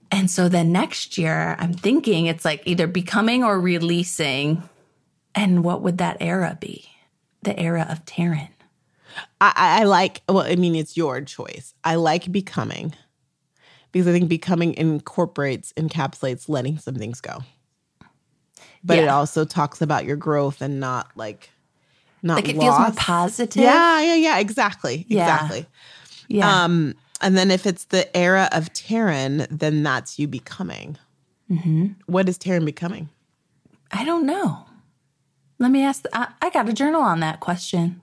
And 0.09 0.31
so 0.31 0.49
then 0.49 0.71
next 0.71 1.17
year 1.17 1.55
I'm 1.59 1.73
thinking 1.73 2.25
it's 2.25 2.45
like 2.45 2.63
either 2.65 2.87
becoming 2.87 3.43
or 3.43 3.59
releasing. 3.59 4.63
And 5.35 5.63
what 5.63 5.81
would 5.81 5.99
that 5.99 6.17
era 6.21 6.57
be? 6.59 6.89
The 7.43 7.57
era 7.59 7.85
of 7.89 8.05
Taryn. 8.05 8.49
I, 9.41 9.53
I 9.55 9.81
I 9.81 9.83
like, 9.83 10.21
well, 10.29 10.39
I 10.39 10.55
mean, 10.55 10.75
it's 10.75 10.95
your 10.95 11.21
choice. 11.21 11.73
I 11.83 11.95
like 11.95 12.31
becoming 12.31 12.95
because 13.91 14.07
I 14.07 14.13
think 14.13 14.29
becoming 14.29 14.73
incorporates, 14.75 15.73
encapsulates 15.73 16.47
letting 16.47 16.77
some 16.77 16.95
things 16.95 17.19
go. 17.19 17.39
But 18.83 18.97
it 18.97 19.09
also 19.09 19.45
talks 19.45 19.81
about 19.81 20.05
your 20.05 20.15
growth 20.15 20.61
and 20.61 20.79
not 20.79 21.11
like, 21.15 21.51
not 22.23 22.35
Like 22.35 22.49
it 22.49 22.57
feels 22.57 22.77
more 22.79 22.91
positive. 22.95 23.63
Yeah, 23.63 24.01
yeah, 24.01 24.15
yeah, 24.15 24.39
exactly. 24.39 25.05
Yeah. 25.07 25.23
Exactly. 25.23 25.65
Yeah. 26.27 26.63
Um, 26.63 26.95
and 27.19 27.37
then 27.37 27.51
if 27.51 27.65
it's 27.65 27.85
the 27.85 28.15
era 28.15 28.49
of 28.51 28.71
Taryn, 28.73 29.47
then 29.49 29.83
that's 29.83 30.17
you 30.17 30.27
becoming. 30.27 30.97
Mm-hmm. 31.49 31.87
What 32.05 32.29
is 32.29 32.37
Taryn 32.37 32.65
becoming? 32.65 33.09
I 33.91 34.05
don't 34.05 34.25
know. 34.25 34.65
Let 35.59 35.71
me 35.71 35.83
ask. 35.83 36.05
I, 36.13 36.29
I 36.41 36.49
got 36.49 36.69
a 36.69 36.73
journal 36.73 37.01
on 37.01 37.19
that 37.19 37.39
question. 37.39 38.01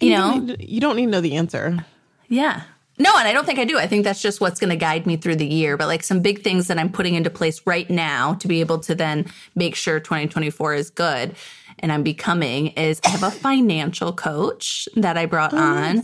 You 0.00 0.10
know, 0.10 0.30
don't 0.32 0.46
need, 0.46 0.68
you 0.68 0.80
don't 0.80 0.96
need 0.96 1.06
to 1.06 1.10
know 1.12 1.20
the 1.20 1.36
answer. 1.36 1.84
yeah. 2.28 2.62
No, 2.98 3.10
and 3.16 3.26
I 3.26 3.32
don't 3.32 3.46
think 3.46 3.58
I 3.58 3.64
do. 3.64 3.78
I 3.78 3.86
think 3.86 4.04
that's 4.04 4.20
just 4.20 4.40
what's 4.40 4.60
going 4.60 4.70
to 4.70 4.76
guide 4.76 5.06
me 5.06 5.16
through 5.16 5.36
the 5.36 5.46
year. 5.46 5.76
But 5.76 5.88
like 5.88 6.04
some 6.04 6.20
big 6.20 6.44
things 6.44 6.68
that 6.68 6.78
I'm 6.78 6.90
putting 6.92 7.14
into 7.14 7.30
place 7.30 7.62
right 7.66 7.88
now 7.88 8.34
to 8.34 8.46
be 8.46 8.60
able 8.60 8.78
to 8.80 8.94
then 8.94 9.26
make 9.54 9.74
sure 9.74 9.98
2024 9.98 10.74
is 10.74 10.90
good 10.90 11.34
and 11.78 11.92
I'm 11.92 12.02
becoming 12.02 12.68
is 12.68 13.00
I 13.04 13.08
have 13.10 13.22
a 13.22 13.30
financial 13.30 14.12
coach 14.12 14.88
that 14.96 15.16
I 15.16 15.26
brought 15.26 15.54
on. 15.54 16.02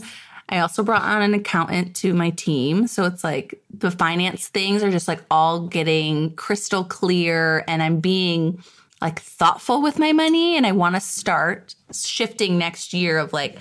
I 0.51 0.59
also 0.59 0.81
brought 0.83 1.03
on 1.03 1.21
an 1.21 1.33
accountant 1.35 1.95
to 1.97 2.13
my 2.13 2.31
team. 2.31 2.87
So 2.87 3.05
it's 3.05 3.23
like 3.23 3.61
the 3.71 3.91
finance 3.91 4.47
things 4.47 4.81
are 4.81 4.89
just 4.89 5.07
like 5.07 5.21
all 5.29 5.67
getting 5.67 6.35
crystal 6.35 6.83
clear 6.83 7.63
and 7.67 7.83
I'm 7.83 7.99
being 7.99 8.63
like 8.99 9.19
thoughtful 9.19 9.81
with 9.81 9.99
my 9.99 10.11
money. 10.11 10.57
And 10.57 10.65
I 10.65 10.71
want 10.71 10.95
to 10.95 11.01
start 11.01 11.75
shifting 11.93 12.57
next 12.57 12.93
year 12.93 13.19
of 13.19 13.31
like 13.31 13.57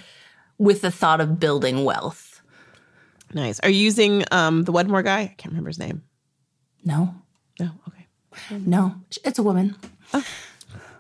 with 0.56 0.80
the 0.80 0.90
thought 0.90 1.20
of 1.20 1.38
building 1.38 1.84
wealth. 1.84 2.40
Nice. 3.34 3.60
Are 3.60 3.68
you 3.68 3.80
using 3.80 4.24
um, 4.30 4.64
the 4.64 4.72
Wedmore 4.72 5.02
guy? 5.02 5.20
I 5.20 5.34
can't 5.36 5.52
remember 5.52 5.68
his 5.68 5.78
name. 5.78 6.02
No, 6.84 7.14
No. 7.60 7.70
Okay. 7.88 8.06
no, 8.64 8.94
it's 9.24 9.38
a 9.38 9.42
woman. 9.42 9.76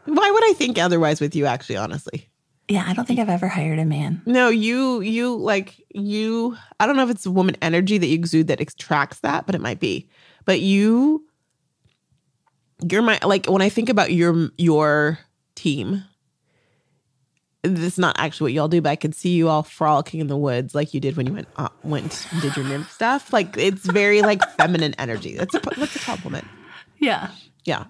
Why 0.08 0.30
would 0.30 0.50
I 0.50 0.52
think 0.54 0.78
otherwise 0.78 1.20
with 1.20 1.34
you, 1.36 1.46
actually, 1.46 1.76
honestly? 1.76 2.28
Yeah, 2.68 2.84
I 2.86 2.92
don't 2.92 3.06
think 3.06 3.18
I've 3.18 3.30
ever 3.30 3.48
hired 3.48 3.78
a 3.78 3.86
man. 3.86 4.20
No, 4.26 4.50
you 4.50 5.00
you 5.00 5.34
like 5.36 5.82
you 5.88 6.56
I 6.78 6.86
don't 6.86 6.96
know 6.96 7.04
if 7.04 7.10
it's 7.10 7.24
a 7.24 7.30
woman 7.30 7.56
energy 7.62 7.96
that 7.96 8.06
you 8.06 8.14
exude 8.14 8.48
that 8.48 8.60
extracts 8.60 9.20
that, 9.20 9.46
but 9.46 9.54
it 9.54 9.62
might 9.62 9.80
be. 9.80 10.08
But 10.44 10.60
you 10.60 11.24
you're 12.86 13.00
my 13.00 13.18
like 13.24 13.46
when 13.46 13.62
I 13.62 13.70
think 13.70 13.88
about 13.88 14.12
your 14.12 14.50
your 14.58 15.18
team, 15.54 16.04
this 17.62 17.94
is 17.94 17.98
not 17.98 18.16
actually 18.18 18.50
what 18.50 18.52
y'all 18.52 18.68
do, 18.68 18.82
but 18.82 18.90
I 18.90 18.96
could 18.96 19.14
see 19.14 19.30
you 19.30 19.48
all 19.48 19.62
frolicking 19.62 20.20
in 20.20 20.26
the 20.26 20.36
woods 20.36 20.74
like 20.74 20.92
you 20.92 21.00
did 21.00 21.16
when 21.16 21.26
you 21.26 21.32
went 21.32 21.48
uh, 21.56 21.70
went 21.84 22.26
and 22.32 22.42
did 22.42 22.54
your 22.54 22.66
nymph 22.66 22.92
stuff. 22.92 23.32
Like 23.32 23.56
it's 23.56 23.86
very 23.86 24.20
like 24.20 24.42
feminine 24.58 24.94
energy. 24.98 25.36
That's 25.36 25.54
a 25.54 25.60
that's 25.60 25.96
a 25.96 26.00
compliment. 26.00 26.46
Yeah. 26.98 27.30
Yeah. 27.64 27.84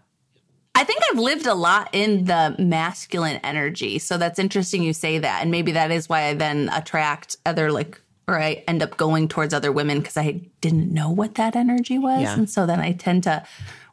I 0.78 0.84
think 0.84 1.00
I've 1.10 1.18
lived 1.18 1.46
a 1.46 1.54
lot 1.54 1.88
in 1.92 2.26
the 2.26 2.54
masculine 2.56 3.40
energy. 3.42 3.98
So 3.98 4.16
that's 4.16 4.38
interesting 4.38 4.84
you 4.84 4.92
say 4.92 5.18
that. 5.18 5.42
And 5.42 5.50
maybe 5.50 5.72
that 5.72 5.90
is 5.90 6.08
why 6.08 6.26
I 6.26 6.34
then 6.34 6.70
attract 6.72 7.36
other 7.44 7.72
like 7.72 8.00
or 8.28 8.38
I 8.38 8.62
end 8.68 8.80
up 8.80 8.96
going 8.96 9.26
towards 9.26 9.52
other 9.52 9.72
women 9.72 9.98
because 9.98 10.16
I 10.16 10.40
didn't 10.60 10.94
know 10.94 11.10
what 11.10 11.34
that 11.34 11.56
energy 11.56 11.98
was. 11.98 12.22
Yeah. 12.22 12.34
And 12.34 12.48
so 12.48 12.64
then 12.64 12.78
I 12.78 12.92
tend 12.92 13.24
to 13.24 13.44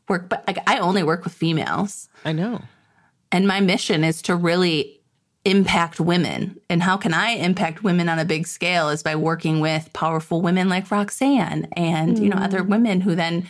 work 0.08 0.30
but 0.30 0.44
like 0.46 0.60
I 0.68 0.78
only 0.78 1.02
work 1.02 1.24
with 1.24 1.34
females. 1.34 2.08
I 2.24 2.34
know. 2.34 2.62
And 3.32 3.48
my 3.48 3.62
mission 3.62 4.04
is 4.04 4.22
to 4.22 4.36
really 4.36 5.02
impact 5.44 6.00
women. 6.00 6.62
And 6.70 6.84
how 6.84 6.98
can 6.98 7.16
I 7.16 7.32
impact 7.32 7.84
women 7.84 8.10
on 8.10 8.20
a 8.20 8.26
big 8.26 8.46
scale 8.46 8.90
is 8.90 9.02
by 9.02 9.16
working 9.16 9.60
with 9.60 9.92
powerful 9.94 10.40
women 10.40 10.70
like 10.70 10.92
Roxanne 10.92 11.68
and, 11.72 12.20
you 12.20 12.30
know, 12.30 12.36
mm-hmm. 12.36 12.46
other 12.46 12.64
women 12.64 13.02
who 13.02 13.16
then 13.16 13.48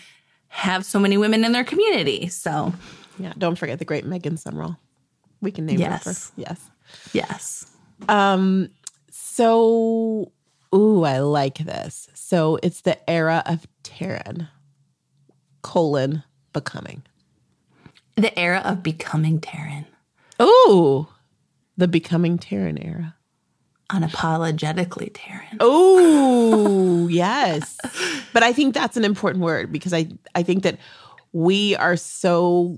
have 0.48 0.86
so 0.86 1.00
many 1.00 1.18
women 1.18 1.44
in 1.44 1.52
their 1.52 1.66
community. 1.66 2.28
So, 2.28 2.74
Yeah. 3.20 3.34
Don't 3.38 3.58
forget 3.58 3.80
the 3.80 3.86
great 3.86 4.06
Megan 4.06 4.38
Summerall. 4.38 4.78
We 5.42 5.52
can 5.52 5.66
name 5.66 5.80
Yes. 5.80 6.06
her. 6.06 6.34
Yes. 6.42 6.60
yes. 7.14 7.66
Um, 8.10 8.70
so 9.12 10.32
ooh, 10.74 11.04
I 11.04 11.20
like 11.20 11.58
this. 11.60 12.10
So 12.14 12.58
it's 12.64 12.82
the 12.82 12.98
era 13.10 13.44
of 13.46 13.68
Taryn, 13.84 14.48
colon 15.62 16.24
becoming. 16.54 17.04
The 18.16 18.38
era 18.40 18.62
of 18.64 18.82
becoming 18.82 19.40
Taryn, 19.40 19.86
Ooh, 20.42 21.08
the 21.78 21.88
becoming 21.88 22.38
Taryn 22.38 22.84
era. 22.84 23.16
unapologetically 23.92 25.12
Taryn. 25.12 25.58
Oh, 25.60 27.08
yes. 27.10 27.78
But 28.34 28.42
I 28.44 28.54
think 28.54 28.74
that's 28.74 28.98
an 28.98 29.04
important 29.06 29.44
word 29.44 29.72
because 29.72 29.94
I 29.94 30.08
I 30.34 30.44
think 30.44 30.64
that 30.64 30.78
we 31.34 31.76
are 31.76 31.98
so 31.98 32.78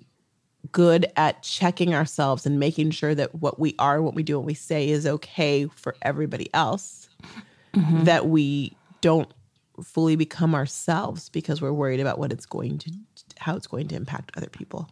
good 0.72 1.06
at 1.16 1.44
checking 1.44 1.94
ourselves 1.96 2.46
and 2.46 2.60
making 2.60 2.92
sure 2.92 3.16
that 3.16 3.34
what 3.36 3.60
we 3.60 3.74
are, 3.80 4.02
what 4.02 4.16
we 4.16 4.24
do, 4.24 4.38
what 4.38 4.46
we 4.46 4.54
say 4.54 4.90
is 4.90 5.06
okay 5.08 5.66
for 5.68 5.96
everybody 6.02 6.50
else. 6.54 7.10
That 8.06 8.28
we 8.28 8.76
don't 9.02 9.32
fully 9.84 10.16
become 10.16 10.56
ourselves 10.56 11.30
because 11.30 11.62
we're 11.62 11.72
worried 11.72 12.00
about 12.00 12.18
what 12.18 12.32
it's 12.34 12.48
going 12.48 12.80
to 12.80 12.92
how 13.38 13.56
it's 13.56 13.68
going 13.68 13.88
to 13.90 13.96
impact 13.96 14.32
other 14.36 14.48
people. 14.50 14.90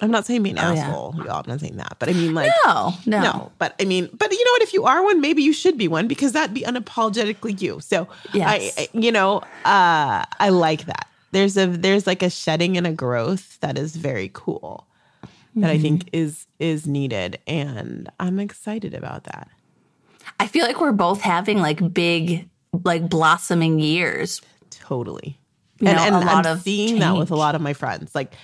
I'm 0.00 0.10
not 0.10 0.26
saying 0.26 0.42
be 0.42 0.50
an 0.50 0.58
Oh, 0.58 0.72
yeah. 0.72 0.88
asshole, 0.88 1.14
y'all. 1.24 1.40
I'm 1.44 1.44
not 1.48 1.60
saying 1.60 1.76
that, 1.76 1.96
but 2.00 2.08
I 2.08 2.12
mean 2.14 2.34
like 2.34 2.50
No, 2.66 2.92
no. 3.06 3.22
no, 3.22 3.52
but 3.58 3.74
I 3.80 3.84
mean, 3.84 4.08
but 4.12 4.30
you 4.32 4.44
know 4.44 4.50
what? 4.52 4.62
If 4.62 4.72
you 4.74 4.84
are 4.84 5.02
one, 5.04 5.20
maybe 5.20 5.42
you 5.42 5.52
should 5.52 5.78
be 5.78 5.86
one 5.88 6.08
because 6.08 6.32
that'd 6.32 6.52
be 6.54 6.62
unapologetically 6.62 7.60
you. 7.62 7.78
So, 7.80 8.08
Yes. 8.32 8.74
I, 8.76 8.82
I, 8.82 8.88
you 8.92 9.12
know, 9.12 9.38
uh, 9.64 10.24
I 10.40 10.48
like 10.50 10.86
that. 10.86 11.08
There's 11.34 11.56
a 11.56 11.66
there's 11.66 12.06
like 12.06 12.22
a 12.22 12.30
shedding 12.30 12.76
and 12.76 12.86
a 12.86 12.92
growth 12.92 13.58
that 13.58 13.76
is 13.76 13.96
very 13.96 14.30
cool 14.32 14.86
that 15.56 15.68
I 15.68 15.78
think 15.78 16.08
is 16.12 16.46
is 16.60 16.86
needed, 16.86 17.40
and 17.46 18.08
I'm 18.20 18.38
excited 18.38 18.94
about 18.94 19.24
that. 19.24 19.48
I 20.38 20.46
feel 20.46 20.64
like 20.64 20.80
we're 20.80 20.92
both 20.92 21.20
having 21.20 21.58
like 21.58 21.92
big, 21.92 22.48
like 22.84 23.08
blossoming 23.08 23.80
years. 23.80 24.42
Totally. 24.70 25.36
You 25.80 25.88
and 25.88 25.96
know, 25.96 26.04
and 26.04 26.14
a 26.14 26.18
lot 26.20 26.46
I'm 26.46 26.52
of 26.52 26.62
seeing 26.62 27.00
that 27.00 27.16
with 27.16 27.32
a 27.32 27.36
lot 27.36 27.56
of 27.56 27.60
my 27.60 27.72
friends. 27.72 28.14
Like, 28.14 28.34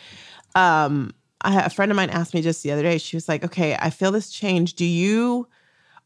um, 0.56 1.14
I, 1.42 1.62
a 1.62 1.70
friend 1.70 1.92
of 1.92 1.96
mine 1.96 2.10
asked 2.10 2.34
me 2.34 2.42
just 2.42 2.62
the 2.64 2.72
other 2.72 2.82
day. 2.82 2.98
She 2.98 3.16
was 3.16 3.28
like, 3.28 3.44
"Okay, 3.44 3.76
I 3.78 3.90
feel 3.90 4.10
this 4.10 4.30
change. 4.30 4.74
Do 4.74 4.84
you 4.84 5.46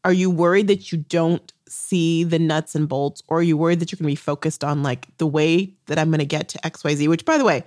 are 0.05 0.13
you 0.13 0.29
worried 0.29 0.67
that 0.67 0.91
you 0.91 0.99
don't 0.99 1.51
see 1.67 2.23
the 2.23 2.39
nuts 2.39 2.75
and 2.75 2.87
bolts, 2.87 3.21
or 3.27 3.39
are 3.39 3.43
you 3.43 3.57
worried 3.57 3.81
that 3.81 3.91
you're 3.91 3.97
going 3.97 4.05
to 4.05 4.11
be 4.11 4.15
focused 4.15 4.63
on 4.63 4.83
like 4.83 5.07
the 5.17 5.27
way 5.27 5.73
that 5.87 5.99
I'm 5.99 6.09
going 6.09 6.19
to 6.19 6.25
get 6.25 6.47
to 6.49 6.65
X 6.65 6.83
Y 6.85 6.95
Z? 6.95 7.07
Which, 7.09 7.25
by 7.25 7.37
the 7.37 7.43
way, 7.43 7.65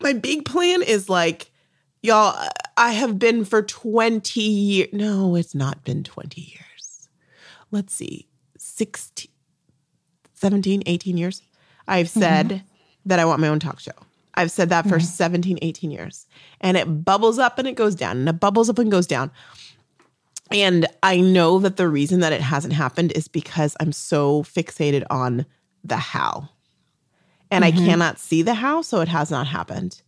my 0.00 0.14
big 0.14 0.46
plan 0.46 0.82
is 0.82 1.10
like." 1.10 1.50
Y'all, 2.00 2.48
I 2.76 2.92
have 2.92 3.18
been 3.18 3.44
for 3.44 3.60
20 3.60 4.40
years. 4.40 4.88
No, 4.92 5.34
it's 5.34 5.52
not 5.52 5.82
been 5.82 6.04
20 6.04 6.40
years. 6.40 7.08
Let's 7.72 7.92
see, 7.92 8.28
16, 8.56 9.28
17, 10.34 10.84
18 10.86 11.16
years. 11.16 11.42
I've 11.88 12.06
mm-hmm. 12.06 12.20
said 12.20 12.62
that 13.04 13.18
I 13.18 13.24
want 13.24 13.40
my 13.40 13.48
own 13.48 13.58
talk 13.58 13.80
show. 13.80 13.90
I've 14.34 14.52
said 14.52 14.68
that 14.68 14.84
for 14.84 14.98
mm-hmm. 14.98 15.04
17, 15.04 15.58
18 15.60 15.90
years. 15.90 16.26
And 16.60 16.76
it 16.76 17.04
bubbles 17.04 17.40
up 17.40 17.58
and 17.58 17.66
it 17.66 17.74
goes 17.74 17.96
down, 17.96 18.18
and 18.18 18.28
it 18.28 18.34
bubbles 18.34 18.70
up 18.70 18.78
and 18.78 18.92
goes 18.92 19.08
down. 19.08 19.32
And 20.50 20.86
I 21.02 21.20
know 21.20 21.58
that 21.58 21.76
the 21.76 21.88
reason 21.88 22.20
that 22.20 22.32
it 22.32 22.40
hasn't 22.40 22.72
happened 22.74 23.12
is 23.12 23.28
because 23.28 23.76
I'm 23.80 23.92
so 23.92 24.42
fixated 24.42 25.04
on 25.10 25.44
the 25.84 25.96
how. 25.96 26.48
And 27.50 27.64
I 27.64 27.72
mm-hmm. 27.72 27.86
cannot 27.86 28.18
see 28.18 28.42
the 28.42 28.54
how, 28.54 28.82
so 28.82 29.00
it 29.00 29.08
has 29.08 29.30
not 29.30 29.46
happened. 29.46 30.02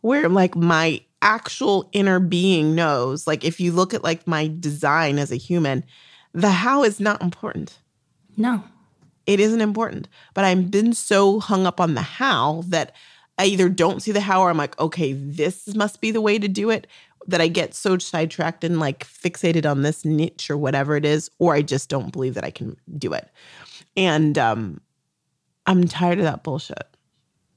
Where 0.00 0.28
like 0.28 0.54
my 0.54 1.00
actual 1.20 1.88
inner 1.92 2.20
being 2.20 2.74
knows, 2.74 3.26
like 3.26 3.44
if 3.44 3.60
you 3.60 3.72
look 3.72 3.92
at 3.92 4.04
like 4.04 4.26
my 4.26 4.50
design 4.60 5.18
as 5.18 5.32
a 5.32 5.36
human, 5.36 5.84
the 6.32 6.50
how 6.50 6.84
is 6.84 7.00
not 7.00 7.22
important 7.22 7.78
No. 8.36 8.62
it 9.26 9.40
isn't 9.40 9.60
important. 9.60 10.08
But 10.34 10.44
I've 10.44 10.70
been 10.70 10.92
so 10.92 11.40
hung 11.40 11.66
up 11.66 11.80
on 11.80 11.94
the 11.94 12.02
how 12.02 12.62
that 12.68 12.94
I 13.38 13.46
either 13.46 13.68
don't 13.68 14.00
see 14.00 14.12
the 14.12 14.20
how 14.20 14.42
or 14.42 14.50
I'm 14.50 14.56
like, 14.56 14.78
okay, 14.80 15.12
this 15.12 15.74
must 15.74 16.00
be 16.00 16.10
the 16.10 16.20
way 16.20 16.38
to 16.38 16.48
do 16.48 16.70
it. 16.70 16.86
That 17.28 17.40
I 17.40 17.48
get 17.48 17.74
so 17.74 17.98
sidetracked 17.98 18.64
and 18.64 18.80
like 18.80 19.06
fixated 19.06 19.70
on 19.70 19.82
this 19.82 20.04
niche 20.04 20.50
or 20.50 20.56
whatever 20.56 20.96
it 20.96 21.04
is, 21.04 21.30
or 21.38 21.54
I 21.54 21.62
just 21.62 21.88
don't 21.90 22.10
believe 22.10 22.34
that 22.34 22.44
I 22.44 22.50
can 22.50 22.76
do 22.96 23.12
it. 23.12 23.28
And 23.96 24.36
um, 24.38 24.80
I'm 25.66 25.86
tired 25.86 26.18
of 26.18 26.24
that 26.24 26.42
bullshit. 26.42 26.82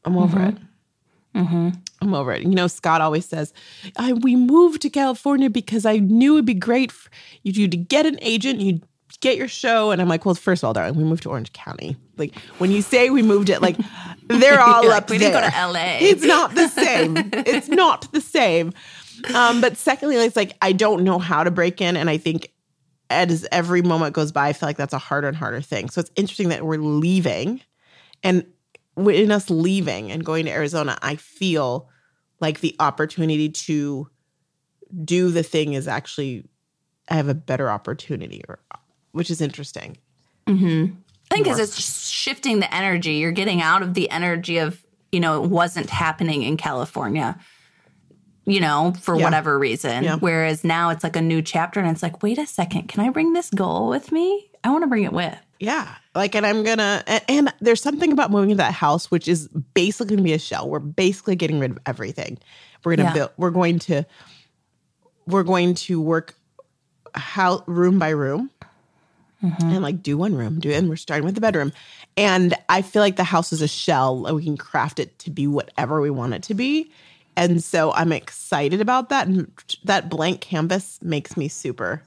I'm 0.03 0.17
over 0.17 0.41
it. 0.41 0.57
I'm 2.01 2.13
over 2.13 2.33
it. 2.33 2.41
You 2.43 2.49
know, 2.55 2.67
Scott 2.67 2.99
always 2.99 3.25
says, 3.25 3.53
I, 3.95 4.11
"We 4.13 4.35
moved 4.35 4.81
to 4.81 4.89
California 4.89 5.49
because 5.49 5.85
I 5.85 5.97
knew 5.97 6.33
it'd 6.33 6.45
be 6.45 6.53
great 6.53 6.91
for 6.91 7.09
you 7.43 7.67
to 7.69 7.77
get 7.77 8.05
an 8.05 8.17
agent. 8.21 8.59
You 8.59 8.81
get 9.21 9.37
your 9.37 9.47
show." 9.47 9.91
And 9.91 10.01
I'm 10.01 10.09
like, 10.09 10.25
"Well, 10.25 10.35
first 10.35 10.63
of 10.63 10.67
all, 10.67 10.73
darling, 10.73 10.95
we 10.95 11.05
moved 11.05 11.23
to 11.23 11.29
Orange 11.29 11.53
County. 11.53 11.95
Like 12.17 12.37
when 12.57 12.71
you 12.71 12.81
say 12.81 13.09
we 13.09 13.21
moved 13.23 13.49
it, 13.49 13.61
like 13.61 13.77
they're 14.27 14.59
all 14.61 14.85
up 14.91 15.09
like, 15.09 15.09
we 15.09 15.17
there. 15.19 15.31
didn't 15.31 15.51
go 15.53 15.57
to 15.57 15.67
LA. 15.71 15.97
It's 16.01 16.23
not 16.25 16.53
the 16.55 16.67
same. 16.83 17.15
it's 17.31 17.69
not 17.69 18.11
the 18.11 18.19
same. 18.21 18.73
Um, 19.35 19.61
but 19.61 19.77
secondly, 19.77 20.15
it's 20.15 20.35
like 20.35 20.55
I 20.61 20.71
don't 20.71 21.03
know 21.03 21.19
how 21.19 21.43
to 21.43 21.51
break 21.51 21.81
in, 21.81 21.97
and 21.97 22.09
I 22.09 22.17
think 22.17 22.51
as 23.09 23.47
every 23.51 23.81
moment 23.81 24.15
goes 24.15 24.31
by, 24.31 24.47
I 24.47 24.53
feel 24.53 24.69
like 24.69 24.77
that's 24.77 24.93
a 24.93 24.97
harder 24.97 25.27
and 25.27 25.37
harder 25.37 25.61
thing. 25.61 25.89
So 25.89 25.99
it's 26.01 26.11
interesting 26.15 26.49
that 26.49 26.65
we're 26.65 26.77
leaving, 26.77 27.61
and 28.23 28.45
in 28.97 29.31
us 29.31 29.49
leaving 29.49 30.11
and 30.11 30.23
going 30.23 30.45
to 30.45 30.51
Arizona, 30.51 30.97
I 31.01 31.15
feel 31.15 31.89
like 32.39 32.59
the 32.59 32.75
opportunity 32.79 33.49
to 33.49 34.09
do 35.03 35.29
the 35.29 35.43
thing 35.43 35.73
is 35.73 35.87
actually 35.87 36.45
I 37.09 37.15
have 37.15 37.27
a 37.27 37.33
better 37.33 37.69
opportunity, 37.69 38.41
or 38.47 38.59
which 39.11 39.29
is 39.29 39.41
interesting. 39.41 39.97
I 41.31 41.35
think 41.35 41.45
because 41.45 41.59
it's 41.59 42.09
shifting 42.09 42.59
the 42.59 42.73
energy. 42.73 43.13
You're 43.13 43.31
getting 43.31 43.61
out 43.61 43.81
of 43.81 43.93
the 43.93 44.09
energy 44.09 44.57
of, 44.57 44.85
you 45.11 45.19
know, 45.19 45.43
it 45.43 45.49
wasn't 45.49 45.89
happening 45.89 46.43
in 46.43 46.57
California, 46.57 47.39
you 48.45 48.59
know, 48.59 48.93
for 49.01 49.15
Yeah. 49.15 49.23
whatever 49.23 49.57
reason. 49.57 50.03
Yeah. 50.03 50.15
Whereas 50.15 50.63
now 50.63 50.89
it's 50.89 51.03
like 51.03 51.15
a 51.15 51.21
new 51.21 51.41
chapter 51.41 51.79
and 51.79 51.89
it's 51.89 52.01
like, 52.03 52.23
wait 52.23 52.37
a 52.37 52.47
second, 52.47 52.87
can 52.87 53.05
I 53.05 53.09
bring 53.09 53.33
this 53.33 53.49
goal 53.49 53.89
with 53.89 54.11
me? 54.11 54.49
I 54.63 54.69
want 54.69 54.83
to 54.83 54.87
bring 54.87 55.03
it 55.03 55.13
with. 55.13 55.37
Yeah. 55.59 55.87
Like, 56.15 56.35
and 56.35 56.45
I'm 56.45 56.63
gonna, 56.63 57.03
and, 57.05 57.23
and 57.29 57.53
there's 57.61 57.81
something 57.81 58.11
about 58.11 58.31
moving 58.31 58.49
into 58.49 58.63
that 58.63 58.73
house, 58.73 59.11
which 59.11 59.27
is 59.27 59.47
basically 59.73 60.15
gonna 60.15 60.23
be 60.23 60.33
a 60.33 60.39
shell. 60.39 60.67
We're 60.69 60.79
basically 60.79 61.35
getting 61.35 61.59
rid 61.59 61.71
of 61.71 61.79
everything. 61.85 62.39
We're 62.83 62.95
gonna 62.95 63.09
Yeah. 63.09 63.13
build, 63.13 63.29
we're 63.37 63.51
going 63.51 63.79
to, 63.79 64.05
we're 65.27 65.43
going 65.43 65.75
to 65.75 66.01
work 66.01 66.35
how 67.13 67.63
room 67.67 67.99
by 67.99 68.09
room 68.09 68.49
mm-hmm. 69.43 69.69
and 69.69 69.81
like 69.83 70.01
do 70.01 70.17
one 70.17 70.35
room, 70.35 70.59
do 70.59 70.69
it. 70.69 70.77
And 70.77 70.89
we're 70.89 70.95
starting 70.95 71.25
with 71.25 71.35
the 71.35 71.41
bedroom. 71.41 71.71
And 72.17 72.55
I 72.69 72.81
feel 72.81 73.01
like 73.01 73.15
the 73.15 73.23
house 73.23 73.53
is 73.53 73.61
a 73.61 73.67
shell. 73.67 74.25
and 74.25 74.35
we 74.35 74.43
can 74.43 74.57
craft 74.57 74.99
it 74.99 75.17
to 75.19 75.29
be 75.29 75.47
whatever 75.47 76.01
we 76.01 76.09
want 76.09 76.33
it 76.33 76.43
to 76.43 76.53
be. 76.53 76.91
And 77.37 77.63
so 77.63 77.91
I'm 77.93 78.11
excited 78.11 78.81
about 78.81 79.09
that. 79.09 79.27
And 79.27 79.51
that 79.83 80.09
blank 80.09 80.41
canvas 80.41 80.99
makes 81.01 81.37
me 81.37 81.47
super 81.47 82.03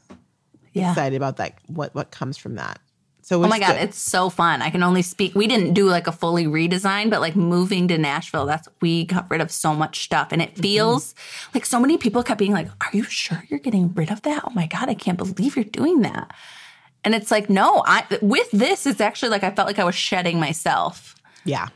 Yeah. 0.72 0.90
excited 0.90 1.16
about 1.16 1.37
that 1.37 1.58
what 1.66 1.94
what 1.94 2.10
comes 2.10 2.37
from 2.37 2.56
that 2.56 2.78
So 3.22 3.42
Oh 3.42 3.48
my 3.48 3.58
god, 3.58 3.76
it's 3.76 3.98
so 3.98 4.28
fun. 4.28 4.60
I 4.60 4.68
can 4.70 4.82
only 4.82 5.02
speak. 5.02 5.34
We 5.34 5.46
didn't 5.46 5.72
do 5.72 5.88
like 5.88 6.06
a 6.06 6.12
fully 6.12 6.46
redesign, 6.46 7.08
but 7.08 7.20
like 7.20 7.34
moving 7.34 7.88
to 7.88 7.96
Nashville, 7.96 8.44
that's 8.44 8.68
we 8.80 9.06
got 9.06 9.30
rid 9.30 9.40
of 9.40 9.50
so 9.50 9.74
much 9.74 10.04
stuff. 10.04 10.28
And 10.30 10.42
it 10.42 10.52
mm-hmm. 10.52 10.62
feels 10.62 11.14
like 11.54 11.64
so 11.64 11.80
many 11.80 11.96
people 11.96 12.22
kept 12.22 12.38
being 12.38 12.52
like, 12.52 12.68
Are 12.82 12.90
you 12.92 13.04
sure 13.04 13.42
you're 13.48 13.60
getting 13.60 13.94
rid 13.94 14.10
of 14.10 14.22
that? 14.22 14.42
Oh 14.46 14.50
my 14.50 14.66
God, 14.66 14.88
I 14.90 14.94
can't 14.94 15.18
believe 15.18 15.56
you're 15.56 15.64
doing 15.64 16.02
that. 16.02 16.32
And 17.02 17.14
it's 17.14 17.30
like, 17.30 17.50
no, 17.50 17.82
I 17.87 18.04
with 18.20 18.50
this, 18.50 18.87
it's 18.87 19.00
actually 19.00 19.30
like 19.30 19.44
I 19.44 19.50
felt 19.50 19.68
like 19.68 19.78
I 19.78 19.84
was 19.84 19.94
shedding 19.94 20.38
myself 20.38 21.14
yeah. 21.44 21.68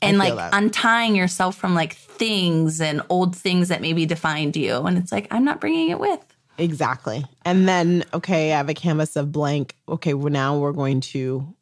And 0.00 0.18
like 0.18 0.34
that. 0.34 0.54
untying 0.54 1.16
yourself 1.16 1.56
from 1.56 1.74
like 1.74 1.94
things 1.94 2.80
and 2.80 3.02
old 3.08 3.34
things 3.34 3.68
that 3.68 3.80
maybe 3.80 4.06
defined 4.06 4.56
you. 4.56 4.76
And 4.82 4.96
it's 4.96 5.10
like, 5.10 5.26
I'm 5.30 5.44
not 5.44 5.60
bringing 5.60 5.90
it 5.90 5.98
with. 5.98 6.20
Exactly. 6.56 7.24
And 7.44 7.68
then, 7.68 8.04
okay, 8.12 8.52
I 8.52 8.56
have 8.56 8.68
a 8.68 8.74
canvas 8.74 9.16
of 9.16 9.32
blank. 9.32 9.74
Okay, 9.88 10.14
well, 10.14 10.32
now 10.32 10.58
we're 10.58 10.72
going 10.72 11.00
to 11.00 11.54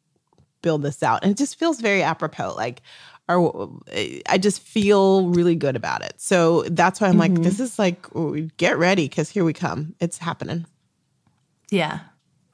build 0.61 0.81
this 0.81 1.03
out. 1.03 1.23
And 1.23 1.31
it 1.31 1.37
just 1.37 1.57
feels 1.57 1.79
very 1.79 2.03
apropos. 2.03 2.55
Like, 2.55 2.81
or 3.29 3.69
I 4.27 4.37
just 4.37 4.61
feel 4.61 5.27
really 5.27 5.55
good 5.55 5.75
about 5.75 6.01
it. 6.01 6.13
So 6.17 6.63
that's 6.63 7.01
why 7.01 7.09
I'm 7.09 7.17
like, 7.17 7.33
this 7.35 7.59
is 7.59 7.77
like, 7.77 8.07
get 8.57 8.77
ready 8.77 9.07
because 9.07 9.29
here 9.29 9.43
we 9.43 9.53
come. 9.53 9.95
It's 9.99 10.17
happening. 10.17 10.65
Yeah. 11.69 11.99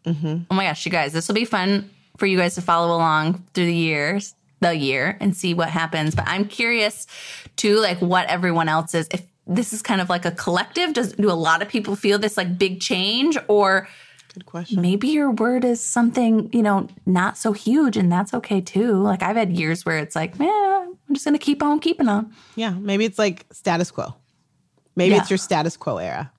Mm-hmm. 0.05 0.43
Oh 0.49 0.55
my 0.55 0.65
gosh, 0.65 0.85
you 0.85 0.91
guys, 0.91 1.13
this 1.13 1.27
will 1.27 1.35
be 1.35 1.45
fun 1.45 1.89
for 2.17 2.25
you 2.25 2.37
guys 2.37 2.55
to 2.55 2.61
follow 2.61 2.95
along 2.95 3.43
through 3.53 3.67
the 3.67 3.75
years, 3.75 4.35
the 4.63 4.73
year, 4.75 5.15
and 5.21 5.35
see 5.37 5.53
what 5.53 5.69
happens. 5.69 6.15
But 6.15 6.25
I'm 6.27 6.45
curious 6.45 7.05
too, 7.55 7.79
like 7.79 7.99
what 7.99 8.25
everyone 8.27 8.67
else 8.69 8.95
is. 8.95 9.07
If 9.11 9.21
this 9.45 9.73
is 9.73 9.81
kind 9.81 10.01
of 10.01 10.09
like 10.09 10.25
a 10.25 10.31
collective, 10.31 10.93
does 10.93 11.13
do 11.13 11.29
a 11.29 11.33
lot 11.33 11.61
of 11.61 11.67
people 11.69 11.95
feel 11.95 12.17
this 12.17 12.35
like 12.37 12.57
big 12.57 12.79
change, 12.81 13.37
or 13.47 13.87
Good 14.33 14.45
question. 14.47 14.81
maybe 14.81 15.09
your 15.09 15.29
word 15.29 15.63
is 15.63 15.79
something 15.79 16.49
you 16.53 16.63
know 16.63 16.87
not 17.05 17.37
so 17.37 17.51
huge, 17.53 17.95
and 17.97 18.11
that's 18.11 18.33
okay 18.33 18.61
too. 18.61 18.93
Like 18.93 19.21
I've 19.21 19.35
had 19.35 19.51
years 19.55 19.85
where 19.85 19.99
it's 19.99 20.15
like, 20.15 20.39
man, 20.39 20.49
I'm 21.07 21.13
just 21.13 21.25
gonna 21.25 21.37
keep 21.37 21.61
on 21.61 21.79
keeping 21.79 22.07
on. 22.07 22.33
Yeah. 22.55 22.71
Maybe 22.71 23.05
it's 23.05 23.19
like 23.19 23.45
status 23.51 23.91
quo. 23.91 24.15
Maybe 24.95 25.13
Yeah. 25.15 25.21
it's 25.21 25.29
your 25.29 25.37
status 25.37 25.75
quo 25.77 25.97
era. 25.97 26.31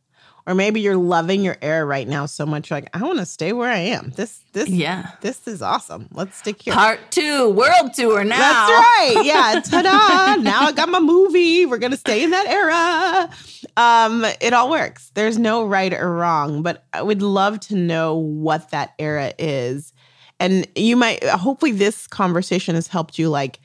Or 0.46 0.54
maybe 0.54 0.82
you're 0.82 0.96
loving 0.98 1.42
your 1.42 1.56
era 1.62 1.86
right 1.86 2.06
now 2.06 2.26
so 2.26 2.44
much. 2.44 2.70
Like, 2.70 2.90
I 2.92 3.02
want 3.02 3.18
to 3.18 3.24
stay 3.24 3.54
where 3.54 3.70
I 3.70 3.78
am. 3.78 4.12
This, 4.14 4.40
this, 4.52 4.68
Yeah. 4.68 5.12
this 5.22 5.48
is 5.48 5.62
awesome. 5.62 6.06
Let's 6.12 6.36
stick 6.36 6.60
here. 6.60 6.74
Part 6.74 7.00
two, 7.10 7.48
world 7.48 7.94
tour 7.94 8.22
now. 8.24 8.36
That's 8.36 8.70
right. 8.70 9.22
Yeah. 9.24 9.60
Ta-da. 9.64 10.42
now 10.42 10.60
I 10.66 10.72
got 10.72 10.90
my 10.90 11.00
movie. 11.00 11.64
We're 11.64 11.78
gonna 11.78 11.96
stay 11.96 12.22
in 12.22 12.30
that 12.30 12.46
era. 12.46 13.30
Um, 13.78 14.26
it 14.42 14.52
all 14.52 14.68
works. 14.68 15.10
There's 15.14 15.38
no 15.38 15.64
right 15.66 15.92
or 15.94 16.12
wrong, 16.12 16.62
but 16.62 16.84
I 16.92 17.00
would 17.00 17.22
love 17.22 17.58
to 17.60 17.74
know 17.74 18.14
what 18.16 18.70
that 18.70 18.92
era 18.98 19.32
is. 19.38 19.94
And 20.38 20.68
you 20.76 20.94
might 20.96 21.24
hopefully 21.24 21.72
this 21.72 22.06
conversation 22.06 22.74
has 22.74 22.86
helped 22.86 23.18
you 23.18 23.30
like 23.30 23.60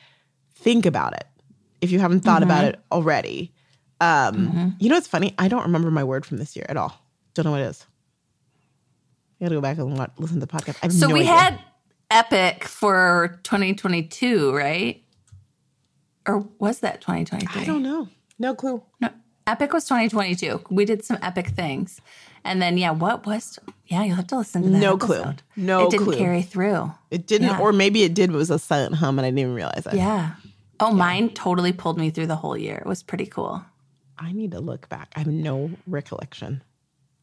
think 0.56 0.86
about 0.86 1.14
it 1.14 1.26
if 1.82 1.92
you 1.92 2.00
haven't 2.00 2.22
thought 2.22 2.42
about 2.44 2.64
it 2.64 2.80
already. 2.90 3.52
Um, 4.02 4.76
you 4.80 4.90
know 4.90 4.96
what's 4.96 5.08
funny? 5.08 5.34
I 5.38 5.48
don't 5.48 5.64
remember 5.64 5.92
my 5.92 6.04
word 6.04 6.26
from 6.26 6.38
this 6.38 6.56
year 6.56 6.66
at 6.70 6.78
all. 6.78 6.94
Don't 7.34 7.46
know 7.46 7.52
what 7.52 7.62
it 7.62 7.66
is. 7.66 7.86
You 9.40 9.46
gotta 9.46 9.56
go 9.56 9.62
back 9.62 9.78
and 9.78 9.98
watch, 9.98 10.12
listen 10.18 10.40
to 10.40 10.46
the 10.46 10.52
podcast. 10.52 10.78
I 10.84 10.88
So 10.90 11.08
no 11.08 11.14
we 11.14 11.22
idea. 11.22 11.34
had 11.34 11.60
Epic 12.12 12.64
for 12.66 13.40
2022, 13.44 14.54
right? 14.54 15.04
Or 16.28 16.48
was 16.60 16.80
that 16.80 17.02
2023? 17.02 17.62
I 17.62 17.66
don't 17.66 17.84
know. 17.84 18.08
No 18.38 18.54
clue. 18.56 18.82
No, 19.02 19.10
Epic 19.48 19.74
was 19.74 19.86
2022. 19.86 20.62
We 20.70 20.86
did 20.86 21.04
some 21.04 21.18
epic 21.22 21.48
things. 21.50 22.02
And 22.46 22.62
then, 22.62 22.78
yeah, 22.78 22.92
what 22.92 23.26
was, 23.26 23.60
yeah, 23.88 24.04
you'll 24.04 24.16
have 24.16 24.28
to 24.28 24.38
listen 24.38 24.64
to 24.64 24.70
that. 24.70 24.78
No 24.78 24.98
clue. 24.98 25.24
No 25.58 25.86
It 25.88 25.92
didn't 25.92 26.06
clue. 26.06 26.16
carry 26.18 26.42
through. 26.42 26.92
It 27.12 27.28
didn't, 27.28 27.48
Yeah. 27.48 27.60
or 27.60 27.74
maybe 27.74 28.04
it 28.04 28.14
did, 28.14 28.30
but 28.30 28.36
it 28.36 28.40
was 28.40 28.50
a 28.52 28.60
silent 28.60 28.96
hum 28.96 29.20
and 29.20 29.26
I 29.26 29.30
didn't 29.30 29.40
even 29.40 29.54
realize 29.56 29.86
it. 29.86 29.96
Yeah. 29.96 30.36
Oh, 30.80 30.94
mine 30.94 31.32
totally 31.32 31.74
pulled 31.74 31.98
me 31.98 32.10
through 32.12 32.28
the 32.28 32.38
whole 32.38 32.56
year. 32.58 32.78
It 32.78 32.86
was 32.86 33.04
pretty 33.04 33.26
cool. 33.26 33.62
I 34.20 34.32
need 34.34 34.52
to 34.52 34.60
look 34.60 34.90
back. 34.90 35.12
I 35.16 35.20
have 35.20 35.28
no 35.28 35.72
recollection. 35.88 36.62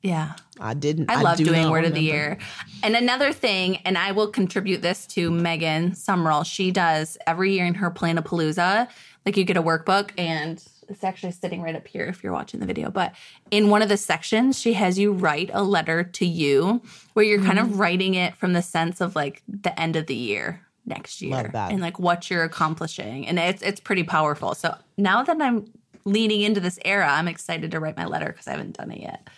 Yeah. 0.03 0.35
I 0.61 0.75
didn't. 0.75 1.11
I 1.11 1.21
love 1.21 1.37
do 1.37 1.45
doing 1.45 1.69
word 1.69 1.85
of 1.85 1.95
the 1.95 2.01
year. 2.01 2.39
And 2.83 2.95
another 2.95 3.33
thing, 3.33 3.79
and 3.79 3.99
I 3.99 4.13
will 4.13 4.29
contribute 4.29 4.81
this 4.83 5.07
to 5.09 5.31
Megan 5.31 5.95
Summerall. 5.95 6.45
She 6.45 6.71
does 6.71 7.19
every 7.27 7.55
year 7.55 7.67
in 7.67 7.75
her 7.75 7.91
Planapalooza, 7.91 8.89
like 9.25 9.37
you 9.37 9.45
get 9.45 9.57
a 9.57 9.63
workbook 9.63 10.11
and 10.17 10.63
it's 10.89 11.03
actually 11.03 11.33
sitting 11.33 11.61
right 11.61 11.75
up 11.75 11.89
here 11.89 12.05
if 12.05 12.23
you're 12.23 12.33
watching 12.33 12.61
the 12.61 12.67
video. 12.67 12.91
But 12.91 13.15
in 13.51 13.69
one 13.69 13.83
of 13.83 13.89
the 13.89 13.97
sections, 13.97 14.61
she 14.61 14.75
has 14.75 14.97
you 14.97 15.13
write 15.13 15.51
a 15.53 15.65
letter 15.65 16.05
to 16.05 16.25
you 16.25 16.81
where 17.15 17.25
you're 17.25 17.43
kind 17.43 17.59
Mm-hmm. 17.59 17.73
of 17.73 17.81
writing 17.81 18.15
it 18.15 18.37
from 18.37 18.53
the 18.53 18.63
sense 18.63 19.01
of 19.01 19.17
like 19.17 19.43
the 19.49 19.79
end 19.81 19.97
of 19.97 20.07
the 20.07 20.15
year 20.15 20.61
next 20.89 21.21
year 21.21 21.51
and 21.53 21.81
like 21.81 21.99
what 21.99 22.31
you're 22.31 22.45
accomplishing. 22.45 23.27
And 23.27 23.41
it's 23.41 23.63
it's 23.63 23.81
pretty 23.81 24.05
powerful. 24.05 24.55
So 24.55 24.77
now 24.97 25.25
that 25.25 25.41
I'm 25.43 25.67
leaning 26.07 26.41
into 26.41 26.61
this 26.61 26.79
era, 26.85 27.07
I'm 27.07 27.29
excited 27.29 27.73
to 27.73 27.81
write 27.81 27.97
my 27.97 28.07
letter 28.07 28.29
because 28.29 28.47
I 28.47 28.53
haven't 28.53 28.79
done 28.79 28.91
it 28.93 29.01
yet. 29.01 29.29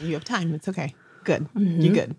You 0.00 0.14
have 0.14 0.24
time. 0.24 0.54
It's 0.54 0.66
okay. 0.66 0.94
Good. 1.22 1.46
Mm-hmm. 1.54 1.80
You 1.80 1.92
good. 1.92 2.16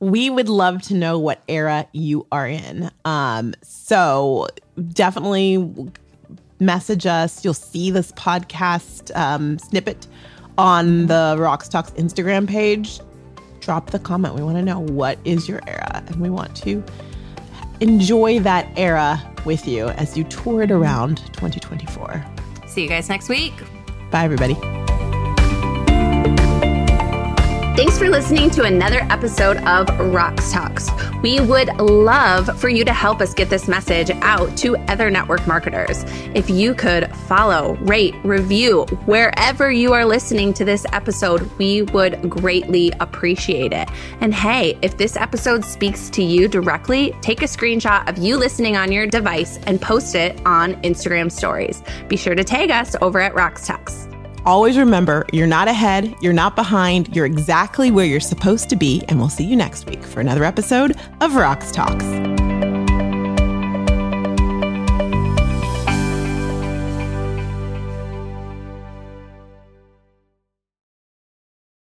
We 0.00 0.30
would 0.30 0.48
love 0.48 0.82
to 0.82 0.94
know 0.94 1.18
what 1.18 1.42
era 1.48 1.86
you 1.92 2.26
are 2.32 2.48
in. 2.48 2.90
Um, 3.04 3.54
so 3.62 4.48
definitely 4.92 5.72
message 6.60 7.06
us. 7.06 7.44
You'll 7.44 7.54
see 7.54 7.90
this 7.90 8.12
podcast 8.12 9.14
um, 9.16 9.58
snippet 9.58 10.06
on 10.56 11.06
the 11.06 11.36
Rox 11.38 11.68
Talks 11.68 11.90
Instagram 11.92 12.48
page. 12.48 13.00
Drop 13.60 13.90
the 13.90 13.98
comment. 13.98 14.34
We 14.34 14.42
want 14.42 14.56
to 14.56 14.62
know 14.62 14.80
what 14.80 15.18
is 15.24 15.48
your 15.48 15.60
era, 15.66 16.02
and 16.06 16.16
we 16.16 16.30
want 16.30 16.56
to 16.58 16.82
enjoy 17.80 18.38
that 18.40 18.66
era 18.76 19.20
with 19.44 19.68
you 19.68 19.88
as 19.88 20.16
you 20.16 20.24
tour 20.24 20.62
it 20.62 20.70
around 20.70 21.18
2024. 21.34 22.37
See 22.78 22.84
you 22.84 22.88
guys 22.88 23.08
next 23.08 23.28
week. 23.28 23.54
Bye, 24.12 24.22
everybody. 24.22 24.54
Thanks 27.78 27.96
for 27.96 28.10
listening 28.10 28.50
to 28.50 28.64
another 28.64 29.06
episode 29.08 29.58
of 29.58 29.86
Rox 29.86 30.52
Talks. 30.52 30.90
We 31.22 31.38
would 31.38 31.68
love 31.76 32.58
for 32.60 32.68
you 32.68 32.84
to 32.84 32.92
help 32.92 33.20
us 33.20 33.32
get 33.32 33.50
this 33.50 33.68
message 33.68 34.10
out 34.20 34.56
to 34.56 34.76
other 34.88 35.12
network 35.12 35.46
marketers. 35.46 36.02
If 36.34 36.50
you 36.50 36.74
could 36.74 37.08
follow, 37.28 37.76
rate, 37.82 38.16
review 38.24 38.82
wherever 39.06 39.70
you 39.70 39.92
are 39.92 40.04
listening 40.04 40.52
to 40.54 40.64
this 40.64 40.86
episode, 40.92 41.48
we 41.56 41.82
would 41.82 42.28
greatly 42.28 42.90
appreciate 42.98 43.72
it. 43.72 43.88
And 44.20 44.34
hey, 44.34 44.76
if 44.82 44.96
this 44.96 45.14
episode 45.14 45.64
speaks 45.64 46.10
to 46.10 46.22
you 46.24 46.48
directly, 46.48 47.14
take 47.20 47.42
a 47.42 47.46
screenshot 47.46 48.08
of 48.08 48.18
you 48.18 48.38
listening 48.38 48.76
on 48.76 48.90
your 48.90 49.06
device 49.06 49.60
and 49.68 49.80
post 49.80 50.16
it 50.16 50.44
on 50.44 50.74
Instagram 50.82 51.30
stories. 51.30 51.80
Be 52.08 52.16
sure 52.16 52.34
to 52.34 52.42
tag 52.42 52.72
us 52.72 52.96
over 53.00 53.20
at 53.20 53.34
Rox 53.34 53.64
Talks. 53.64 54.08
Always 54.46 54.78
remember, 54.78 55.26
you're 55.32 55.46
not 55.46 55.68
ahead, 55.68 56.14
you're 56.20 56.32
not 56.32 56.56
behind, 56.56 57.14
you're 57.14 57.26
exactly 57.26 57.90
where 57.90 58.06
you're 58.06 58.20
supposed 58.20 58.70
to 58.70 58.76
be, 58.76 59.02
and 59.08 59.18
we'll 59.18 59.28
see 59.28 59.44
you 59.44 59.56
next 59.56 59.86
week 59.86 60.02
for 60.02 60.20
another 60.20 60.44
episode 60.44 60.92
of 61.20 61.32
Rox 61.32 61.72
Talks. 61.72 62.37